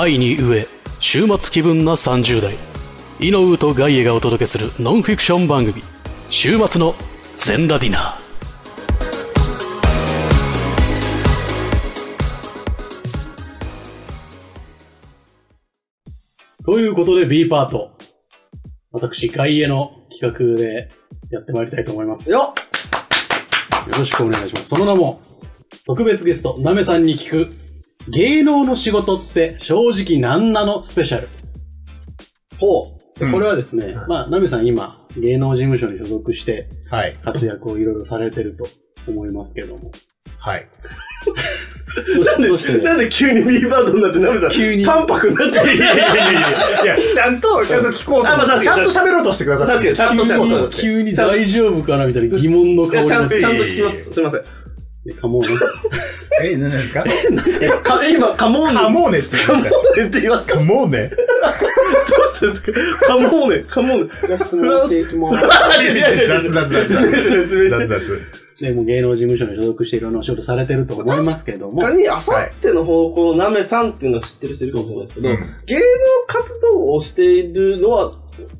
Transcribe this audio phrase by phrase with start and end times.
[0.00, 0.66] 愛に飢え
[0.98, 2.54] 週末気分な30代
[3.20, 5.82] イノウとガイエがお届けするノンフィクション番組
[6.28, 6.94] 週末の
[7.36, 8.20] 全ラディナー
[16.64, 17.90] ということで B パート。
[18.92, 20.90] 私、外エの企画で
[21.30, 22.30] やってまいりたいと思います。
[22.30, 22.54] よよ
[23.98, 24.68] ろしくお願いします。
[24.68, 25.20] その名も、
[25.84, 27.59] 特別ゲスト、なめさんに聞く、
[28.08, 31.28] 芸能の仕事って正直なんなのスペシャル。
[32.58, 37.16] ほでこれはですね、はいまあ、なめさん今、芸能事務所に所属してはい。
[37.22, 38.66] 活躍をいろいろされてると
[39.08, 39.90] 思いますけども。
[40.38, 40.66] はい。
[42.24, 45.74] なんで、なんで急に B バードになってなめた急に淡白になってる？
[45.74, 49.66] いやいやいやいやいや、ちゃんと、ちゃんと聞こうとあまあ確かにちゃんと喋ろうとしてください。
[49.66, 54.12] 確かにちゃんと急にそうそうそう急に大丈夫かなみたいな疑問のいやちゃん顔になってちゃんと聞きます。
[54.12, 54.40] すいません。
[55.20, 55.48] かもうね。
[56.42, 57.04] え、何ですか？
[57.82, 58.74] か今、カモーネ。
[58.74, 59.70] カモーネって言いカモました。
[59.70, 61.10] ーネって言いますかカモーネ
[63.06, 64.10] カモーネ、カモーネ。
[64.28, 65.46] じゃあ質問していきます。
[66.28, 67.70] 雑雑雑説明して、説明して。
[67.70, 68.20] 雑雑。
[68.60, 71.80] ね、もう芸能事務所に所属していろんなお仕事されてると思いますけども。
[71.80, 75.82] 他に、あさっての方向のなめさんっていうのは知ってる人いるかもしれないですけど、うん芸能
[76.26, 78.12] 活動をしているのは、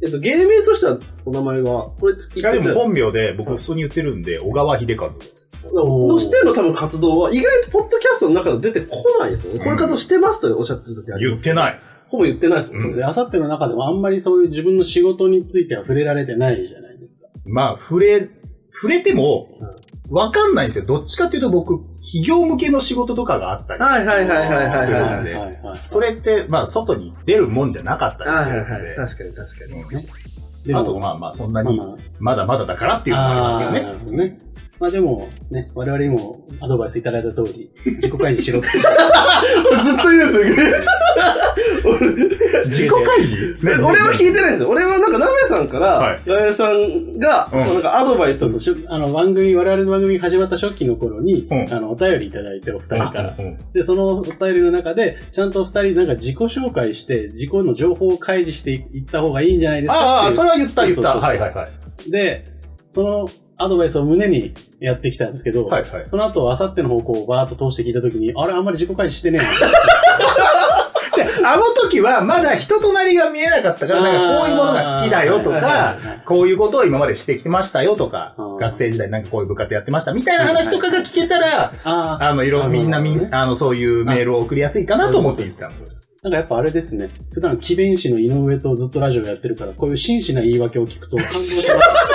[0.02, 5.56] えっと、芸名としてはお名前は、これ、いやでも本名で僕普通に言ってるんで、小川秀和です。
[5.72, 9.58] のしての多分活動は、意外とポッドキャストの中で出てこないですよね。
[9.60, 11.18] こういう活動してますとおっしゃってる時あ。
[11.18, 11.80] 言ってない。
[12.08, 12.84] ほぼ言ってないですもん。
[12.84, 17.28] うんで、あさっての中でもあんまりそういう自分の仕事については触れられてないじゃないですか。
[17.44, 18.28] まあ、触れ、
[18.70, 19.46] 触れても、
[20.10, 20.84] わかんないんですよ。
[20.84, 23.80] どっちかっていうと僕、企業向けの仕事とかがあったり。
[23.80, 25.02] はいはいはいはいはいそうはい。
[25.10, 28.72] なんでそれって、まあ、外に出るもんじゃなかったりはいするんで。
[28.72, 28.96] はいはい。
[28.96, 29.98] 確かに確か
[30.68, 30.74] に。
[30.74, 31.80] あと、まあまあ、そんなに、
[32.18, 33.92] まだまだだからっていうのもありますけどあーなね。
[33.92, 34.38] るほどね。
[34.80, 38.68] まあでも、ね、我々にもアドバイスいただいた通り、自己開示しろって。
[39.84, 40.90] ずっと言うんですよ。
[42.64, 43.66] 自己開示？
[43.66, 44.70] ね俺は聞いてないんですよ。
[44.70, 53.34] 俺はなんか、ナメさんかはいら、八重さんが、うんなんかアドバイスをそうそう、しゅあの番組、我々の番組が始まった初期の頃に、うんあの、お便りいただいて、お二人から。
[53.38, 61.16] うんで、そのお便りの中で、ちゃんと二人なんか自己紹介して、自己の情報を開示していった方がいいんじゃないですかああ、っていうそれは言った言った。
[61.16, 61.68] はいはいは
[62.06, 62.10] い。
[62.10, 62.46] で、
[62.92, 63.28] その
[63.60, 66.06] アドバイスを胸にやってきたんですけど、はいはい。
[66.08, 69.48] その後、あさっての方向をバーッと通して聞いたときに、あれ、あんまり自己開示してねえな。
[71.12, 85.74] じゃあ、あの時はまだ人となりが見えなかったから、なんかこういうものが好きだよとあーはいはいはいはいか、こういうことを今までしてきてましたよとかあー、学生時代なんかこういう部活やってましたみたいな話とかが聞けたら、ああ、あの、いろ、あみんなみん、あの、そういうメールを送りやすいかなと思って言ってたの。
[86.22, 87.08] なんかやっぱあれですね。
[87.32, 92.14] 普段、奇弁士の井上とずっとラジオやってるから、こういう真摯な言い訳を聞くと感動します。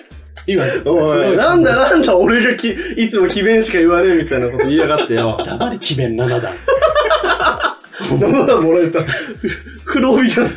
[0.46, 5.36] 今、おい、なんだなんだ、俺がき、いつも奇弁しか言わねえみたいなこと言いやがってよ。
[5.44, 6.56] 黙り奇弁7段。
[7.98, 9.00] 7段もらえた。
[9.84, 10.50] 黒帯じゃん。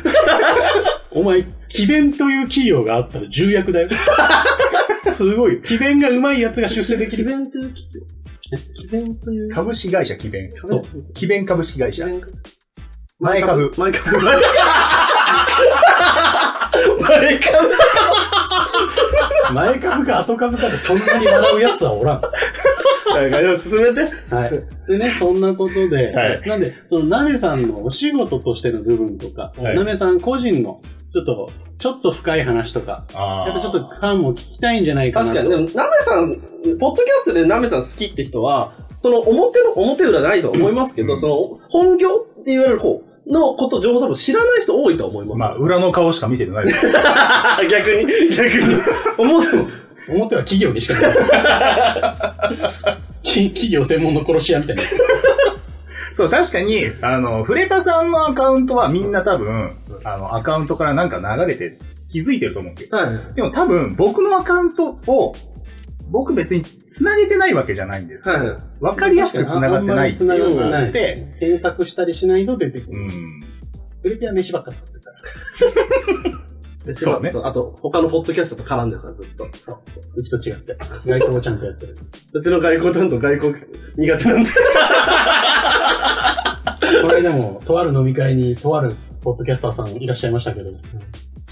[1.10, 3.88] お前、奇弁という企業があったら重役だよ。
[5.12, 5.62] すごいよ。
[5.62, 7.24] 奇弁が上手いやつが出世できる。
[7.24, 8.00] 弁という企業
[8.74, 9.50] 奇弁という。
[9.50, 10.50] 株式会社奇弁。
[10.56, 10.84] そう。
[11.14, 12.06] 奇弁株式会社。
[12.06, 12.20] 前
[13.18, 13.72] 前株。
[13.76, 14.18] 前株。
[14.18, 14.46] 前株。
[17.02, 17.70] 前株。
[19.52, 22.20] 前株か後株かでそんなに笑うやつはおらん。
[22.20, 24.34] はい、進めて。
[24.34, 24.50] はい。
[24.88, 30.80] でね、そんなことで、はいなんで、そのナメさんのお仕事としての部分とか、はいナメさん個人の、
[31.12, 35.34] ちょっと、ちょっと深い話とか、あやっぱちょっとファンも聞きたいんじゃないかなと。
[35.34, 36.34] 確かに、でも、ナメさん、
[36.78, 42.08] ポッドキャストでナメさん好きって人は、その表の、表裏ないと思いますけど、うんその、本業
[42.40, 45.38] って言われる方のこと、情報多分知らない人多いと思います。
[45.38, 46.86] まあ、裏の顔しか見せてないです。
[47.70, 48.76] 逆に、逆に。
[49.16, 49.42] 思う。
[50.08, 51.12] 表は企業にしかない。
[53.22, 54.82] き企業専門の殺し屋みたいな。
[56.12, 61.78] そう、確かに、あの、フレパさんのアカウントはみんな多分、あの、アカウントからなんか流れて
[62.08, 62.98] 気づいてると思うんですよ。
[62.98, 63.34] はい。
[63.34, 65.34] でも多分、僕のアカウントを、
[66.10, 68.58] 僕別に繋げてないわけじゃないんですけど、はい。
[68.80, 72.98] わかりやすく繋がってないっていうのがあって、検索したりしないと出てくる。
[72.98, 73.40] うん。
[74.02, 75.16] フリピは飯ばっか作ってたか
[76.30, 76.40] ら。
[76.84, 79.46] でそうねあと、他のポッドキャストと絡んでるから、ずっと。
[79.64, 79.78] そう。
[80.16, 80.76] うちと違って。
[81.06, 81.96] 外交をちゃんとやってる。
[82.32, 83.54] うちの外交担当外交
[83.96, 84.50] 苦手なんで。
[87.02, 90.76] この間も、とある飲み会に、とあるポッドキャスターさんいらっしゃいましたけど、ちょ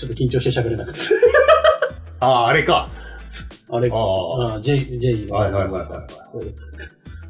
[0.06, 0.98] っと緊張して喋れなくて。
[2.20, 2.88] ああ、あれか。
[3.70, 6.06] あれ、ああああ、J、J はいはいはいは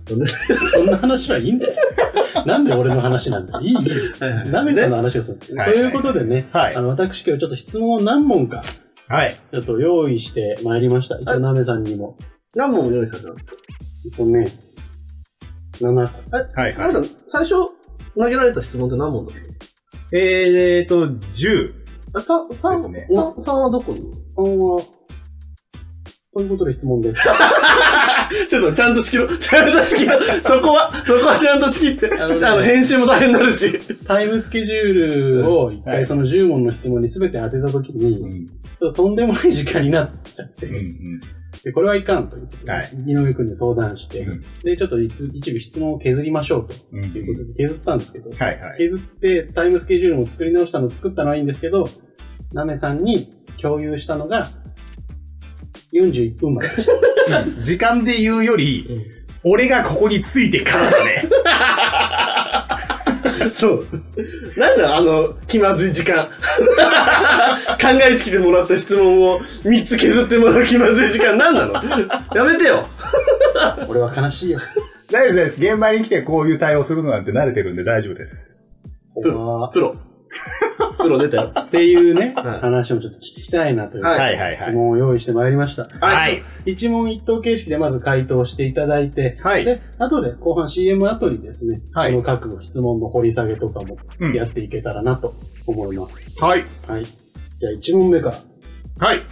[0.73, 1.75] そんな話はいいんだよ。
[2.47, 3.61] なんで俺の話なんだよ。
[3.61, 3.81] いい、いい。
[4.51, 5.57] ダメさんの話をする。
[5.57, 8.63] はいということでね、はいあの、私今日ちょっと質問を何問か、
[9.09, 9.35] はい。
[9.53, 11.19] ちょっと用意してまいりました。
[11.19, 12.17] 一応、ナメさんにも。
[12.55, 13.29] 何問用意された？
[13.29, 13.35] の
[14.05, 14.49] えっとね、
[15.81, 16.37] 7個。
[16.61, 17.51] はいあなた、最初、
[18.17, 19.41] 投げられた質問って何問だった？
[19.41, 19.67] んですか
[20.13, 21.73] えーと、10。
[22.15, 24.01] あ、さ、さん、ですねさん、さんはどこに？
[24.35, 24.81] さんは、
[26.35, 27.23] ということで質問です。
[28.51, 29.39] ちょっとちゃんと仕切ろう。
[29.39, 30.23] ちゃんと仕切ろう。
[30.43, 32.11] そこは、そこはちゃんと仕切って。
[32.21, 33.81] ああのねの、編集も大変になるし。
[34.07, 34.93] タイムスケジュー
[35.43, 38.47] ルを一はい回その10問の質問に全て当てたときに、うん。
[38.47, 40.75] ちょっととんでもない時間になっちゃって、うん。
[40.75, 41.21] うん。
[41.65, 47.05] で、これはいかんということで、はい井上くんに相談して、うんで、ちょっと一一部質問を削りましょうとうん。
[47.05, 48.79] いうことで削ったんですけど、はいはい。
[48.79, 51.89] 削ってタイムスケジュールも作り直したの作ったのはいいんですけど、
[52.53, 53.31] なめさんに
[53.61, 54.51] 共有したのが
[55.93, 57.63] 41分まででした。
[57.63, 59.07] 時間で言うより、
[59.43, 61.25] 俺がここについてからだね。
[63.55, 63.87] そう。
[64.57, 66.29] なんだ、あの、気まずい時間。
[67.81, 71.73] 考えてきてもらった質問を3つ削ってもらう気まずい時間何なの？
[72.35, 72.87] やめてよ。
[73.89, 74.61] 俺は悲しいよ。
[75.11, 75.61] 大丈夫です。
[75.61, 78.67] 現場に来てこういう対応するのなんて慣れてるんで大丈夫です。
[79.23, 79.71] プロ。
[79.73, 79.97] プロ。
[80.99, 81.53] プロ出たよ。
[81.57, 85.89] っていうね、はい話をちょっと聞きたいなという、はいはいはいはい質問を用意してまいりました。
[86.01, 86.43] はい。
[86.67, 95.35] 一問一答形式でまず回答していただいて、はいで、後で後半 CM 後にですね、はいこの各質問の掘り下げとかもうんやっていけたらなと
[95.67, 96.43] 思います。
[96.43, 96.65] はい。
[96.87, 97.05] はい。
[97.05, 98.31] じゃあ一問目か
[98.99, 99.07] ら。
[99.07, 99.23] はい。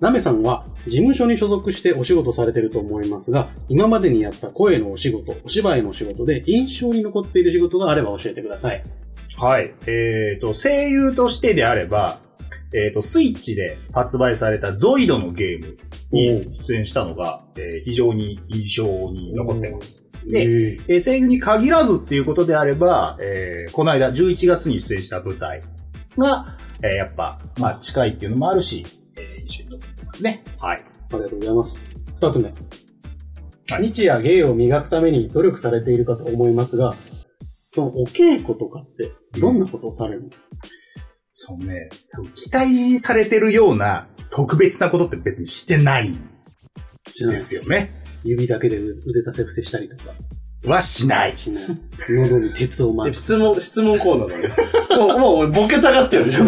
[0.00, 8.84] なめさんは事務所に所属してお仕事されてると思いますが、今までにやった声のお仕事、お芝居のお仕事で印象に残っている仕事があれば教えてください。
[9.36, 9.74] はい。
[9.86, 12.20] えっ、と、声優としてであれば、
[12.74, 15.76] えっ、と、スイッチで発売されたゾイドのゲーム
[16.12, 20.04] に出演したのが、えー非常に印象に残ってます。
[20.26, 25.60] で、えーえー声優に限らずっていうことであれば、えーこの間11月に出演した舞台
[26.16, 28.86] が、えーやっぱ、まあ近いっていうのもあるし、
[29.16, 30.44] えー印象に残ってますね。
[30.58, 30.76] はい。
[30.76, 31.80] ありがとうございます。
[32.20, 32.44] 二つ目。
[33.70, 36.94] はい日夜芸を磨くために努力されているかと思いますが、
[37.72, 40.48] そのお稽古とかってどんなことをされるんですか、
[41.30, 46.20] そうね、多分期待されてるような特別なことって別にしてないん
[47.28, 47.90] ですよね。
[48.24, 50.12] 指だけで腕立て伏せしたりとか
[50.66, 51.36] はしない。
[51.36, 51.66] しない。
[52.08, 53.14] 喉に鉄を巻く。
[53.14, 54.96] 質問、質問コーナーだね。
[54.96, 56.44] もう、 もう俺ボケたがってるでしょ。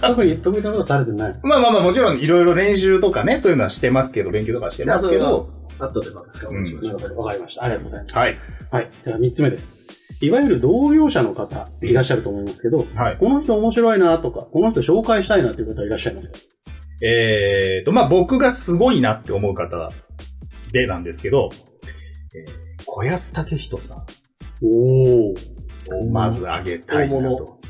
[0.00, 1.32] 特に特別なことされてない。
[1.42, 7.64] まあまあまあもちろんいろいろ練習とかね、そういうのはしてますけど、勉強とかはしてますけど、後でまたうんしましょうなるほど、わかりました。
[7.64, 8.14] ありがとうございます。
[8.14, 8.38] はい。
[8.70, 8.88] はい。
[9.04, 9.79] では三つ目です。
[10.20, 13.16] いわゆる同業者の方っていらっしゃると思いますけど、はい。
[13.18, 16.28] この人面白いなとか、この人紹介したいなという方いらっしゃいます？
[16.28, 16.38] か
[17.02, 19.90] えーと、まあ僕がすごいなって思う方
[20.72, 21.50] でなんですけど、
[22.34, 24.06] えー小安武人さん
[24.62, 25.34] おー。
[26.02, 27.60] をまずあげたいなと。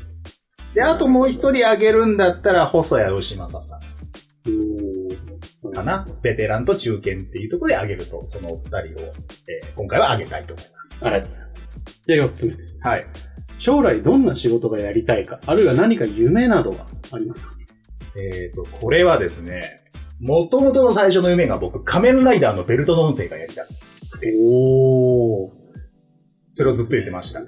[0.73, 3.79] で、あともう一人あげるんだったら、細谷義正さん
[5.71, 6.07] かな。
[6.21, 11.05] ベテランと中堅っていうところであげると、その二人を、えー今回はあげたいと思います。
[11.05, 12.01] ありがとうございます。
[12.05, 12.87] じゃあ4つ目です。
[12.87, 13.07] はい。
[13.57, 17.53] 将来どんな仕事がやりたいか、あるいは何か夢などはありますか？
[18.15, 19.79] えーと、これはですね、
[20.19, 23.65] 元々の最初の夢が僕、仮面ライダーのベルトの音声がやりたい。
[24.43, 25.51] おー。
[26.51, 27.41] それをずっと言ってました。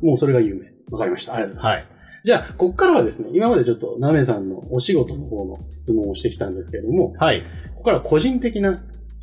[0.00, 0.72] もうそれが夢。
[0.90, 1.34] わかりました。
[1.34, 1.90] ありがとうございます。
[1.90, 2.01] はい。
[2.24, 7.42] じゃあ、ここからはですね、今までちょっとナメさんのお仕事の方の質問をしてきたんですけれども、はい。
[7.74, 8.76] ここからは個人的な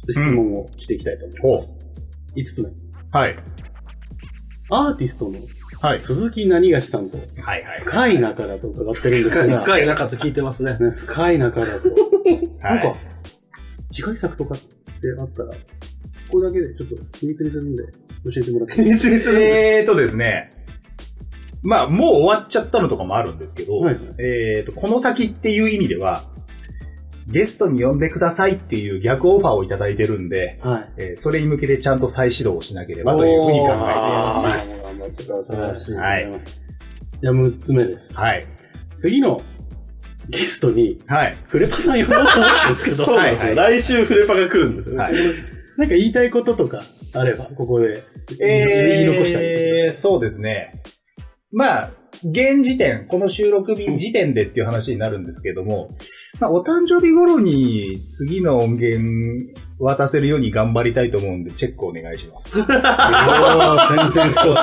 [0.09, 1.73] 質問をしていきたいと思います。
[2.35, 2.71] 5つ目。
[3.11, 3.39] はい。
[4.71, 5.39] アーティストの
[5.81, 5.99] はい。
[6.01, 7.81] 鈴木何がしさんとはいはい。
[7.85, 10.77] 深い仲だと伺ってるんですが、 深い中と聞いてますね。
[10.77, 11.87] ね、深い仲だと。
[12.61, 12.99] なんはか、
[13.91, 14.67] 次回作とかって
[15.17, 15.55] あったら、こ
[16.31, 17.83] こだけでちょっと秘密にするんで、
[18.25, 19.55] 教えてもらっていい秘密にするんです。
[19.79, 20.49] えーとですね。
[21.61, 26.23] まあ、もう終わっちゃったのとかもあるんですけど、はいえーと、この先っていう意味では、
[27.27, 30.89] ゲストに呼んでくださいっていう逆オファーをいただいてるんで、はい。
[30.97, 35.27] えーそれに向けてちゃんと再始動をしなければというふうに考えています。
[35.27, 35.43] くだ
[35.77, 35.95] さい。
[35.95, 36.41] はい。
[37.21, 38.13] じゃあ6つ目です。
[38.17, 38.47] はい。
[38.95, 39.41] 次の
[40.29, 41.37] ゲストに、はい。
[41.47, 43.47] フレパさん呼ぼうと思うんですけど、 そうなんですよ。
[43.47, 45.03] はい来週フレパが来るんですよね。
[45.03, 45.13] はい
[45.77, 48.03] なんか言いたいこととかあれば、ここで
[48.37, 50.81] 言い残したいえー、そうですね。
[51.51, 51.91] まあ、
[52.23, 55.89] 現時点、この収録日時点でっていう話になるんですけども、
[56.39, 62.59] まあ、お誕生日頃に次の音源渡せるように頑張りたいと思うんで、チェックお願いします。
[62.59, 64.55] おー、宣戦布告。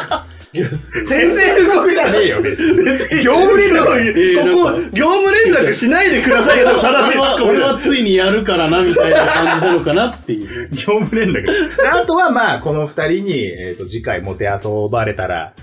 [0.52, 3.22] 全然布告じゃねえよ、別に。
[3.22, 10.68] 業務連絡絡ここ、業務連絡しないでくださいよ、ただで突っ俺はついにやるからな、みたいな感じなのかなっていう。
[10.70, 11.76] 業務連絡。
[11.76, 15.54] であとはまあ、この二人に、えっ、と、次回もてあそばれたら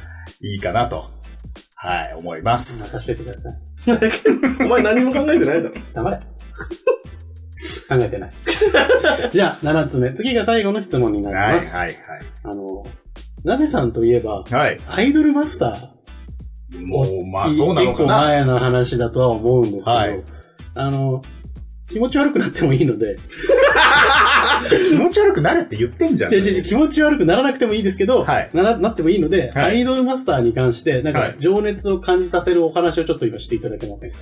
[0.42, 1.13] いいかなと、
[1.84, 2.96] はい、思います。
[2.96, 3.54] 任せてください。
[4.64, 5.76] お前何も考えてないだろ。
[5.94, 6.18] 黙れ。
[7.90, 8.32] 考えてない。
[9.32, 10.14] じゃあ、7つ目。
[10.14, 11.76] 次が最後の質問になりはい、ます。
[11.76, 11.96] はい、はい。
[12.44, 12.86] あの、
[13.44, 14.78] なめさんといえば、はい。
[14.88, 16.88] アイドルマスター。
[16.88, 18.18] もう、まあそうなのか結構な。
[18.28, 20.24] 前の話だとは思うんですけど、はい
[20.76, 21.22] あの、
[21.90, 23.18] 気持ち悪くなってもいいので、
[24.90, 26.34] 気持ち悪くなれって言ってんじゃん。
[26.34, 28.50] 違う違う気持ち悪くならなくてもいいですけど、はい。
[28.54, 29.66] ななってもいいので、はい。
[29.66, 31.36] アイドルマスターに関して、なんかはい。
[31.40, 34.18] 情熱を感じさせるお話をちょっと今していただけませんか、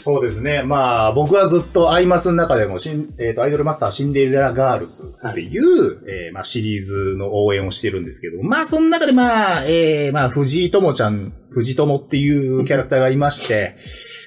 [0.00, 0.62] そうですね。
[0.62, 13.76] まあ、僕はずっとアイマスの中でもシン、えっ、と、アイドルマスターシンデレラガールズっていう、えーまあ、シリーズの応援をしてるんですけど、まあ、その中でまあ、えー、まあ、藤居朋ちゃん、藤居朋っていうキャラクターがいまして、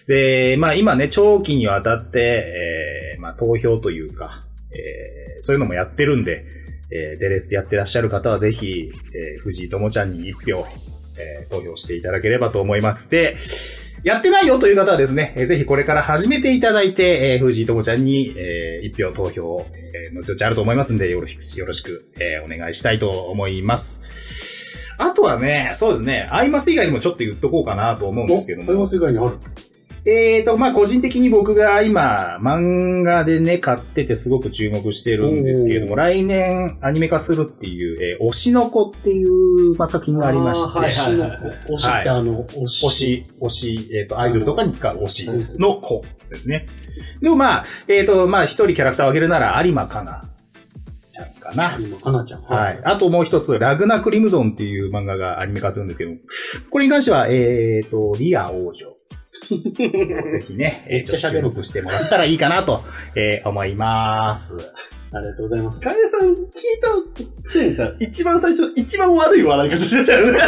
[0.08, 6.46] で、まあ、今ね、長期にわたって、えー、まあ、投票というか、えー、そういうのもやってるんで、
[6.92, 10.66] えー、デレスでやってらっしゃる方はぜひ、えー、藤井友ちゃんに一票、
[11.18, 13.10] えー、投票していただければと思います。
[13.10, 13.38] で、
[14.04, 24.94] やってないよという方はですね、えーぜひこれから始めていただいて、えー、藤井智ちゃんに、えー、一票投票、えー、後々あると思いますんで、よろしく、よろしく、えー、お願いしたいと思います。
[24.98, 28.88] あとはね、そうですね、アイマス以外にもちょっと言っとこうかなと思うんですけどもアイマ。
[28.88, 29.38] ス以外にある
[30.06, 41.40] えーと、まあ、個人的に僕が今、漫画でね、買っててすごく注目してるんですけれども、来年アニメ化するっていう、えー推しの子っていう、まあ、作品がありまして、あーはいはいはいはい。
[41.70, 42.86] 推しってあの、推し。
[42.86, 46.66] 推し、推し、えっ、と、アイドルとかに使う推しの子ですね。
[47.22, 50.30] でもまあ、えっ、と、まあ、一人キャラクターを挙げるなら、有馬かな
[51.12, 51.78] ちゃんかな。
[51.80, 52.42] 今、かなちゃん。
[52.42, 52.82] はい。。
[52.84, 56.12] あともう一つ、ラグナ・クリムゾンっていう漫画がアニメ化するんですけど、
[56.70, 58.88] これに関しては、えっ、と、リア王女。
[60.30, 62.84] ぜひね、えー、ちょっと注目してもらったらいいかなと、
[63.16, 64.56] えー思います。
[65.12, 65.82] ありがとうございます。
[65.82, 66.38] カエさん聞い
[66.82, 66.90] た
[67.44, 70.40] くせにさ、一番最初、一番悪い笑い方してたよね。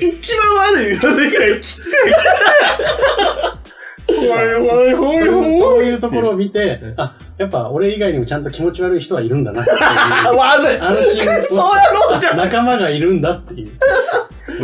[0.00, 1.88] 一番悪い笑い方してほ
[3.54, 3.57] い
[4.08, 9.78] そういうそういうところを見て、あ、やっぱ俺以外にもちゃんと気持ち悪い人はいるんだなっていう。
[10.80, 13.70] 安心そうやろ仲間がいるんだっていう。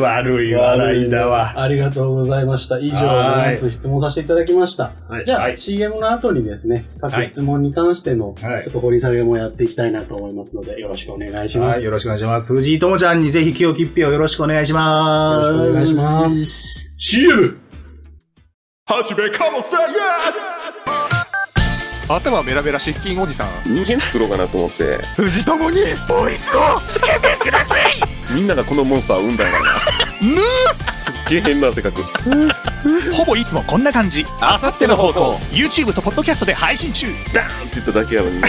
[0.01, 1.61] 悪い笑いだわ。
[1.61, 2.79] ありがとうございました。
[2.79, 4.93] 以上、はい7つ質問させていただきました。
[5.09, 11.77] はいじゃあ、はい CM の後にですね、各質問に関しての、ちょはいっと掘り下げもやっていきたいなと思いますので、よろしくお願いします。
[11.77, 12.53] はい、よろしくお願いします。
[12.53, 15.47] 藤井友ちゃんにぜひ清き一票よろしくお願いします。
[15.47, 16.95] よろしくお願いします。
[16.97, 17.64] CM!
[18.87, 19.81] 始めかもせん。
[22.07, 23.63] 頭メラメラ失禁おじさん。
[23.65, 24.99] 人間作ろうかなと思って。
[25.17, 27.81] 藤友にボイスをつけてください。
[28.35, 29.59] みんながこのモンスターを生んだんだ
[30.87, 30.93] な。
[30.93, 32.03] すっげえ変な性格
[33.11, 34.27] ほぼいつもこんな感じ。
[34.43, 35.37] あさっての方向。
[35.51, 37.07] YouTube とポッドキャストで配信中。
[37.33, 38.49] ダーンって言っただけやのにね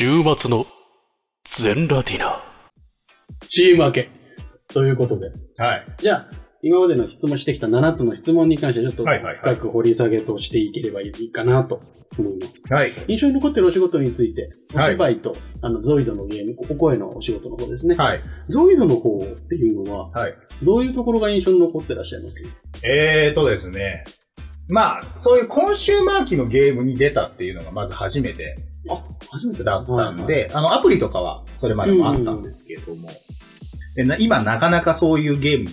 [0.00, 0.64] 週末の
[1.44, 2.40] 全ラディナ。
[3.48, 4.10] チーム分け。
[4.72, 5.26] ということで。
[5.56, 5.86] はい。
[5.98, 6.30] じゃあ、
[6.62, 11.80] 今までの質問してきた7つの質問に関してちょっとはいはいはい深く掘り下げとしていければいいかなと
[12.16, 12.62] 思います。
[12.72, 12.92] はい。
[13.08, 17.96] 印象に残ってるお仕事について、おはい芝居と、あの、ゾイドのゲーム、お声のお仕事の方ですね。
[17.96, 18.22] はい。
[18.50, 20.34] ゾイドの方っていうのは、はい。
[20.62, 22.40] どういうところが印象に残ってらっしゃいます？
[22.86, 24.04] えーとですね。
[24.68, 28.54] まあ、そういうコンシューマー機のゲームに出たっていうのがまず初めて
[28.88, 33.10] あ、初めてだったんで、あの、アプリとかはそれまでもあったんですけれども、
[33.94, 35.70] でな今なかなかそういうゲーム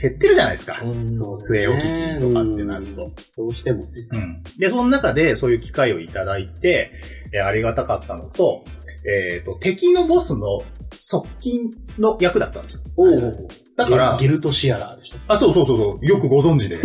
[0.00, 0.76] 減ってるじゃないですか。
[0.80, 3.04] そう据え置き機とかってなると。
[3.04, 3.88] うんどうしてもね。
[4.10, 4.42] うん。
[4.58, 6.92] で、その中でそういう機会をいただいて、
[7.32, 8.64] えーありがたかったのと、
[9.04, 10.62] えっ、と、敵のボスの
[10.96, 12.80] 側近の役だったんですよ。
[12.96, 13.48] おお。
[13.76, 15.18] だからゲルトシアラーでした。
[15.28, 16.76] あ、そうそうそうそう、よくご存知で。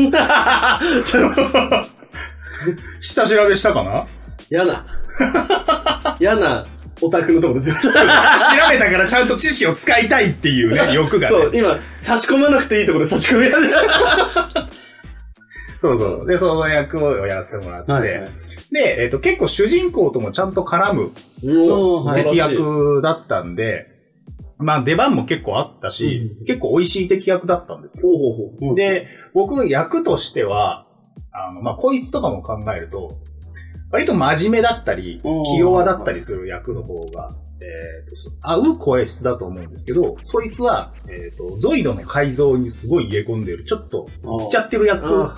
[2.99, 4.05] 下調べしたかな？
[4.49, 4.85] 嫌な。
[6.19, 6.65] 嫌な
[7.01, 7.71] オタクのところで。
[7.73, 11.35] 調べたからちゃんと知識を使いたいっていうね、 欲がね。
[11.35, 14.69] そう、今、差し込まなくていいところで差し込みやで。
[15.79, 16.27] そうそう。
[16.27, 17.91] で、その役をやらせてもらって。
[17.91, 18.29] はいはい
[18.69, 21.11] で、えっ、と、結構主人公ともちゃんと絡む
[22.13, 23.87] 敵役だったんで、
[24.57, 28.09] まあ出番も結構あったし、結構美味しい敵役だったんですよ。
[28.75, 30.83] で、僕役としては、
[31.31, 33.19] あの、まあ、こいつとかも考えると、
[33.91, 44.07] 割と真面目だったり、気弱だったりする役の方がえーとそ合う声質だと思うんですけど、そいつは、えっ、と、ゾイドの改造にすごい入れ込んでる、ちょっと、
[44.43, 45.33] いっちゃってる役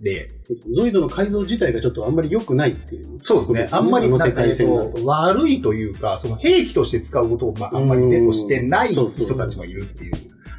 [0.00, 0.28] で、
[0.72, 3.18] ゾイドの改造自体がちょっとあんまり良くないっていう。
[3.22, 3.68] そうですね。
[3.70, 5.00] あんまりなんか、えっ界線だと。
[5.00, 10.12] と、悪いというか、その兵器として使うことを、まあ、あんまり是としてない人たちもいるっていう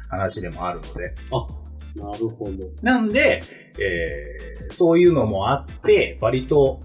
[0.08, 1.14] 話でもあるので。
[1.94, 2.52] なるほど。
[2.80, 3.42] なんで、
[3.78, 6.80] えー、そういうのもあって、割と、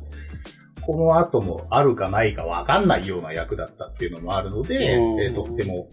[0.88, 5.22] この後もあるかないかわかんないような役だったっていうのもあるので、うん。
[5.22, 5.90] えーとっても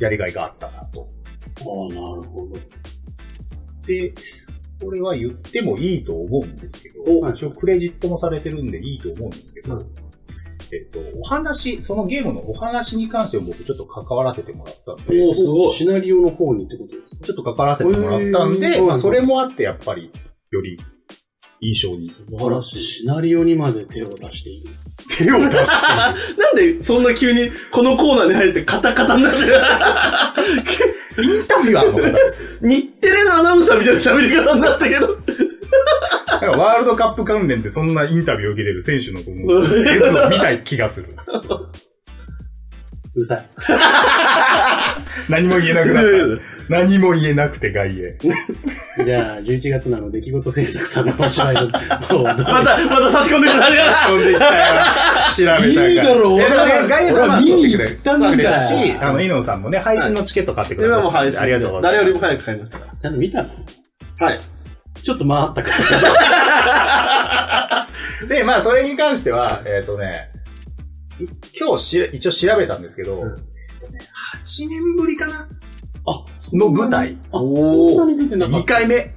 [0.00, 1.08] やりがいがあったなと。
[1.60, 2.56] ああ、なるほど。
[3.86, 4.12] で、
[4.82, 9.78] これは言ってもいいと思うんですけおど、一応クレジットもされてるんでいいと思うんですけど、
[10.72, 15.72] えっと、お話、そのゲームのお話に関しても僕ちょっと関わらせてもらったんで、おーすごい。
[15.72, 17.26] シナリオの方にってことですか？
[17.26, 20.10] ちょっと関わらせてもらったんで、まあそれもあってやっぱり、
[20.50, 20.78] より
[21.60, 22.08] 印象に。
[22.08, 22.80] 素晴らしい。
[22.80, 24.70] シナリオにまで手を出している。
[25.08, 26.12] 手を出して な
[26.52, 29.52] んでそんな急にこのコーナーに入ってカタカタになってる？
[31.22, 32.58] インタビュアーの方です。
[32.62, 35.16] 日テレのアナウンサーみたいな喋り方になったけど。
[36.58, 39.58] ワールドカップ関連でそんなインタビューを受けてる選手のこの
[39.90, 41.08] 絵図を見たい気がする。
[43.16, 43.48] うるさい。
[45.30, 46.10] 何も言えなくなった。
[46.68, 49.04] 何も言えなくて外野。
[49.04, 53.62] じゃあ、11月なの出来事制作さんのお芝居の方を また、また差し込んでくる。
[53.62, 54.74] 飛んできたよ。
[55.34, 55.88] 調べたから。
[55.88, 61.40] いいだろう俺ら外野さんは見に行ったんだからし、あの、イノンさんもね、配信のチケット買ってくれた今も配信。
[61.40, 61.92] ありがとうございます。
[61.94, 63.48] 誰よりも早く買いましたかちゃんと見たの
[64.18, 64.26] ら。
[64.26, 64.40] はい。
[65.02, 65.70] ちょっと回ったか
[66.58, 67.88] ら。
[68.28, 70.35] で、まあ、それに関しては、えっ、とね、い
[71.58, 74.00] 今日し一応調べたんですけど、うんえっとね、
[74.44, 75.48] 8年ぶりかな？
[76.08, 77.18] あ、の舞台。
[77.32, 78.74] あ、そんなに出てなかっ2た。
[78.74, 79.14] 回目。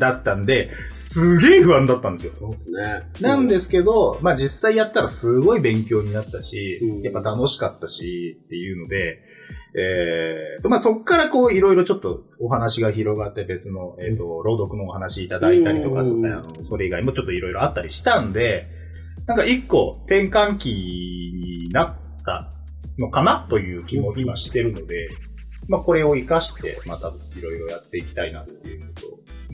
[0.00, 2.32] だったんで、すげえ不安だったんですよ。
[2.36, 3.08] そうですね。
[3.20, 9.20] なんですけど、まあ実際やったらすごい勉強になったし、うんやっぱ楽しかったしっていうので、
[9.80, 18.66] えー、まあそっからこういろいろちょっとお話が広がって別の、えっ、と、朗読のお話いただいたりとか、うんあのそれ以外もちょっといろいろあったりしたんで、
[19.28, 20.70] なんか一個転換期
[21.34, 22.50] になった
[22.98, 25.10] のかなという気も今してるので、
[25.68, 29.02] まあこれを活かしてまたいろいろやっていきたいなっていうのと、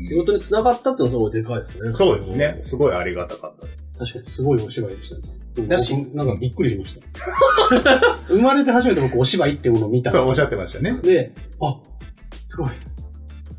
[0.08, 1.92] 仕事に繋がったっていうのはすごいでかいですね。
[1.92, 2.60] そうですね。
[2.62, 3.98] すごいありがたかったです。
[3.98, 5.66] 確かにすごいお芝居でしたね。
[5.68, 8.16] だし僕なんかびっくりしました。
[8.30, 11.00] 生まれて初めて僕お芝居ってものを見たそうおっしゃってましたね。
[11.02, 11.80] で、あ、
[12.44, 12.70] すごい。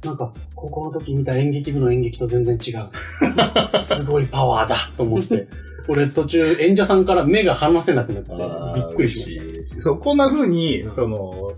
[0.06, 2.90] なんか、高校の時見た演劇部の演劇と全然違う。
[3.80, 5.48] すごいパワーだと思って。
[5.88, 8.32] 俺途中演者さんから目が離せなくなって、
[8.76, 9.40] びっくりし
[9.80, 11.54] そう、こんな風に、その、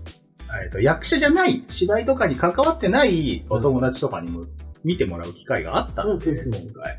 [0.62, 4.44] えっと、役者じゃない、芝居とかに関わってないお友達とかにも
[4.84, 6.54] 見てもらう機会があったんで、うん。
[6.54, 6.98] 今回。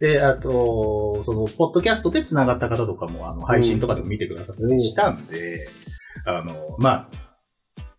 [0.00, 5.68] で、あと、その、ポッドキャストで繋がった方とかも、あの、配信とかでも見てくださったりしたんで、
[6.26, 7.23] あの、まあ、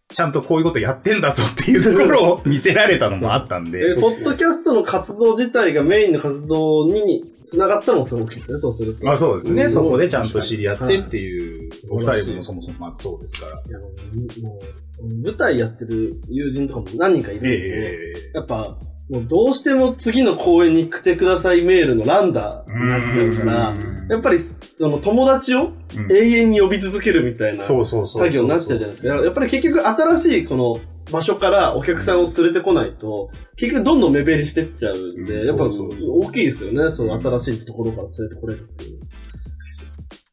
[0.07, 9.03] ちゃんとこういうことやってんだぞっていうところを見せられたのもあったんで、え、ポッドキャストの活動自体がメインの活動に繋がったのもすごくいですね、そうすると。
[9.03, 9.69] まあそうですね、ん。
[9.69, 11.67] そこでちゃんと知り合ってっていい。
[11.67, 13.51] う、お二人もそもそもまずそうですから。
[13.53, 14.59] やも
[15.01, 18.31] う舞台やってる友人とかも何人かいるんで、え。
[18.35, 18.77] やっぱ、
[19.09, 23.73] もうどうしても次の公演に来てくださいメールのランダーになっちゃうから、
[24.09, 27.63] やっぱり、その友達をうん永遠に呼び続けるみたいな。
[27.63, 29.15] 作業になっちゃうじゃないですか。
[29.15, 30.79] やっぱり結局新しいこの
[31.11, 36.95] 場所からお客さんを連れてこないと、結局どんどん目減りしてっちゃうんで、うんやっぱ大きいですよね。
[36.95, 38.99] その新しいところから連れてこれるっていう。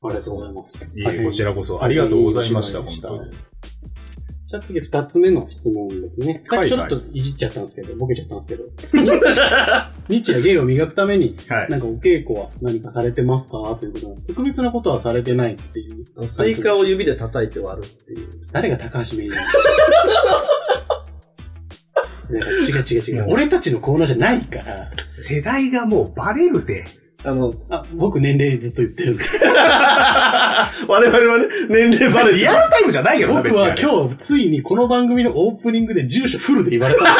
[0.00, 0.08] た。
[0.08, 0.98] ありがとうございます。
[0.98, 3.51] いえ、こちらこそありがとうございました、はい本当に。
[4.52, 6.42] じゃあ次二つ目の質問ですね。
[6.46, 8.64] さっはいきちょっといじっちゃったんですけど、ボケちゃったんですけど。
[10.10, 11.70] 日夜芸を磨くために、はい。
[11.70, 13.74] なんかお稽古は何かされてますか？
[13.80, 16.28] ということなんで特別なことはされてないっていう。
[16.28, 18.28] スイカを指で叩いて割るっていう。
[18.52, 19.30] 誰が高橋名人？
[22.30, 23.26] なんか違う違う違う。
[23.30, 24.90] 俺たちのコーナーじゃないから。
[25.08, 26.84] 世代がもうバレるで。
[27.24, 30.72] あの、あ、僕年齢ずっと言ってるから。
[30.88, 33.82] 我々はね、年齢バレリアルタイムじゃないよな、僕は日。
[33.82, 37.10] 今日ついにこの番組のオープニングで住所フルで言われたんで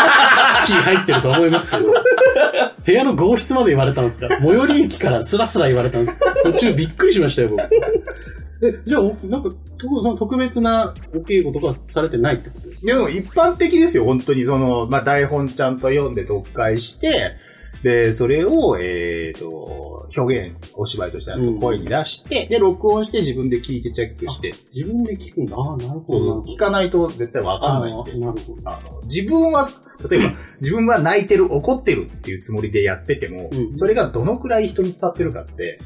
[0.67, 1.85] す気 入ってると思いますけど。
[2.85, 4.27] 部屋の号室まで言われたんですか？
[4.29, 4.39] ら。
[4.41, 6.19] 最寄り駅からスラスラ言われたんです。
[6.45, 7.63] 途中びっくりしましたよ、僕。
[8.65, 14.45] え、じゃあ、おなんか、とその特別なお稽古とかされてないってことですでも一般的ですよ、本当に。
[14.45, 17.33] その、まあ、台本ちゃんと読んで読解して、
[17.83, 25.57] で、それを、えっ、と、表現、お芝居としてあの声に出して、で、録音して自分で聞いてチェックして、自分で聞くんだ。
[25.57, 26.41] ああ、なるほど。
[26.43, 28.61] 聞かないと絶対わかんないんでなるほど。
[28.65, 29.69] あの、自分は、
[30.09, 35.81] 例えば、 自分は泣いてる、怒ってるっていうつもりでやってても、うんそれがどのくらい人に伝わってるかって、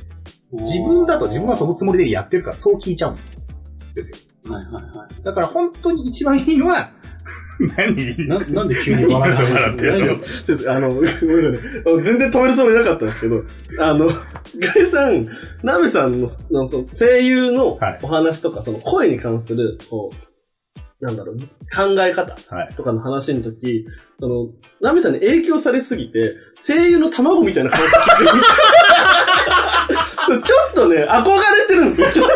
[0.53, 3.19] 自分だと自分はそのつもりでやってるからそう聞いちゃうの。
[3.95, 4.19] ですよ。
[4.53, 5.23] はいはいはい。
[5.23, 6.91] だから本当に一番いいのは、
[7.59, 8.29] 何？
[8.29, 11.23] な、なんで急に笑いいよ笑ってや何るちょっとあの、ごめんなさい。
[12.03, 13.43] 全然止めるつもりなかったんですけど、
[13.81, 14.15] あの、ガ
[14.83, 15.27] イさん、
[15.63, 17.99] ナベさんののその声優のはい。
[18.03, 20.17] お話とか、その声に関する、こう、
[21.05, 21.45] なんだろう、考
[22.03, 22.75] え方はい。
[22.75, 23.87] とかの話の時、
[24.19, 24.49] その、
[24.81, 26.35] ナベさんに影響されすぎて、
[26.67, 28.31] 声優の卵みたいな話をしてる
[30.43, 32.27] ちょっとね、憧れてるんですよ。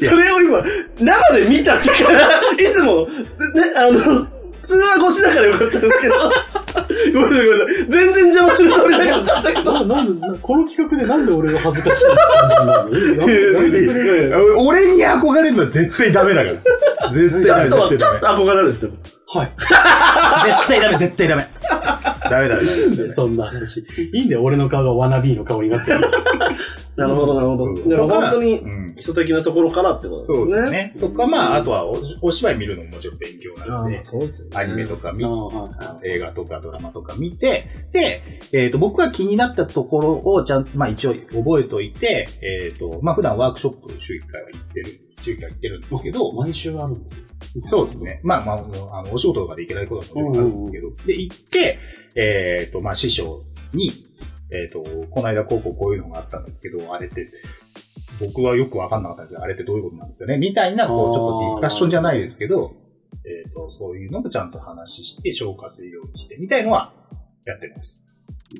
[0.00, 0.62] それを今、
[0.98, 3.20] 生で見ちゃってから、いつも、ね、
[3.76, 4.26] あの、
[4.66, 6.14] 通話越しだからよかったんですけど、
[7.14, 7.74] ごめんなさいごめんなさい。
[7.88, 9.72] 全然邪魔するつもりなかったんだけど。
[9.72, 12.16] ななんでなこの企画でなんで俺が恥ずかしいの？
[14.66, 16.50] 俺に憧れるのは絶対ダメだか
[17.00, 17.10] ら。
[17.12, 18.26] 絶対ダメ、ちょっと、ちょっと。
[18.26, 18.92] 憧れるんですけど。
[19.28, 19.52] はい。
[20.46, 21.46] 絶対ダメ、絶対ダメ。
[22.30, 22.96] ダメダメダメ。
[22.96, 23.80] でそんな話。
[24.12, 26.00] いいんだよ、俺の顔がワナビーの顔になってる。
[26.96, 27.64] なるほど、なるほど。
[27.64, 30.92] うんでも本当にうん基礎的なところからってこそうとですね。
[30.94, 31.08] ですね。
[31.10, 47.25] とか、まあ、あとはおお芝居見るのももちろん勉強なのでああ、、そうですよねアニメとか見ああはいは映画とかドラマとか見て、で、えっ、と、僕が気になったところをちゃんと、まあ一応覚えといて、えっ、と、まあ普段ワークショップ週1回は行ってる、週1回行ってるんですけど、毎週あるんですよ。
[47.66, 48.20] そうですね。
[48.22, 51.78] まあまあ、あの、お仕事とかで行けないことはもあるんですけど、で、行って、
[52.14, 53.92] えっ、と、まあ師匠に、
[54.50, 57.26] えっ、と、この間こうこうこういうのがあったんですけど、あれって、
[58.20, 60.38] 僕はよくわかんなかったんですけど、あれってどういうことなんですかね？
[60.38, 62.72] みたいな、こう、ちょっとディスカッションじゃないですけど、
[63.24, 66.92] えっ、と、そういうのもちゃんと話して、消化するようにして、みたいのは、
[67.44, 68.04] やってます。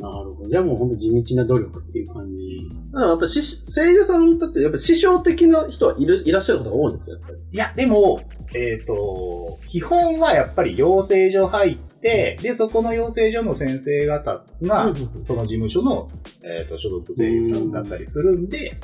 [0.01, 0.51] なるほど。
[0.51, 2.68] じゃあもう本当地道な努力っていう感じ。
[2.92, 7.37] だからやっぱし声優さんだって、やっぱ師匠的な人はいるいらっしゃることが多いんですか、やっぱり？
[7.53, 8.20] いや、でも、
[8.55, 14.92] えっ、と、基本はやっぱり養成所入って、で、そこの養成所の先生方が、
[15.27, 16.09] その事務所の、
[16.42, 18.79] えっと所属声優さんだったりするんで、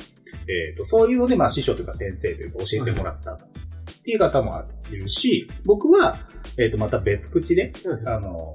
[0.47, 3.37] えっとそういうので、まあ、師匠というか先生というか教えてもらったっ
[4.03, 6.17] ていう方もいるし、僕は、
[6.57, 8.53] えっ、と、また別口で、うんあの、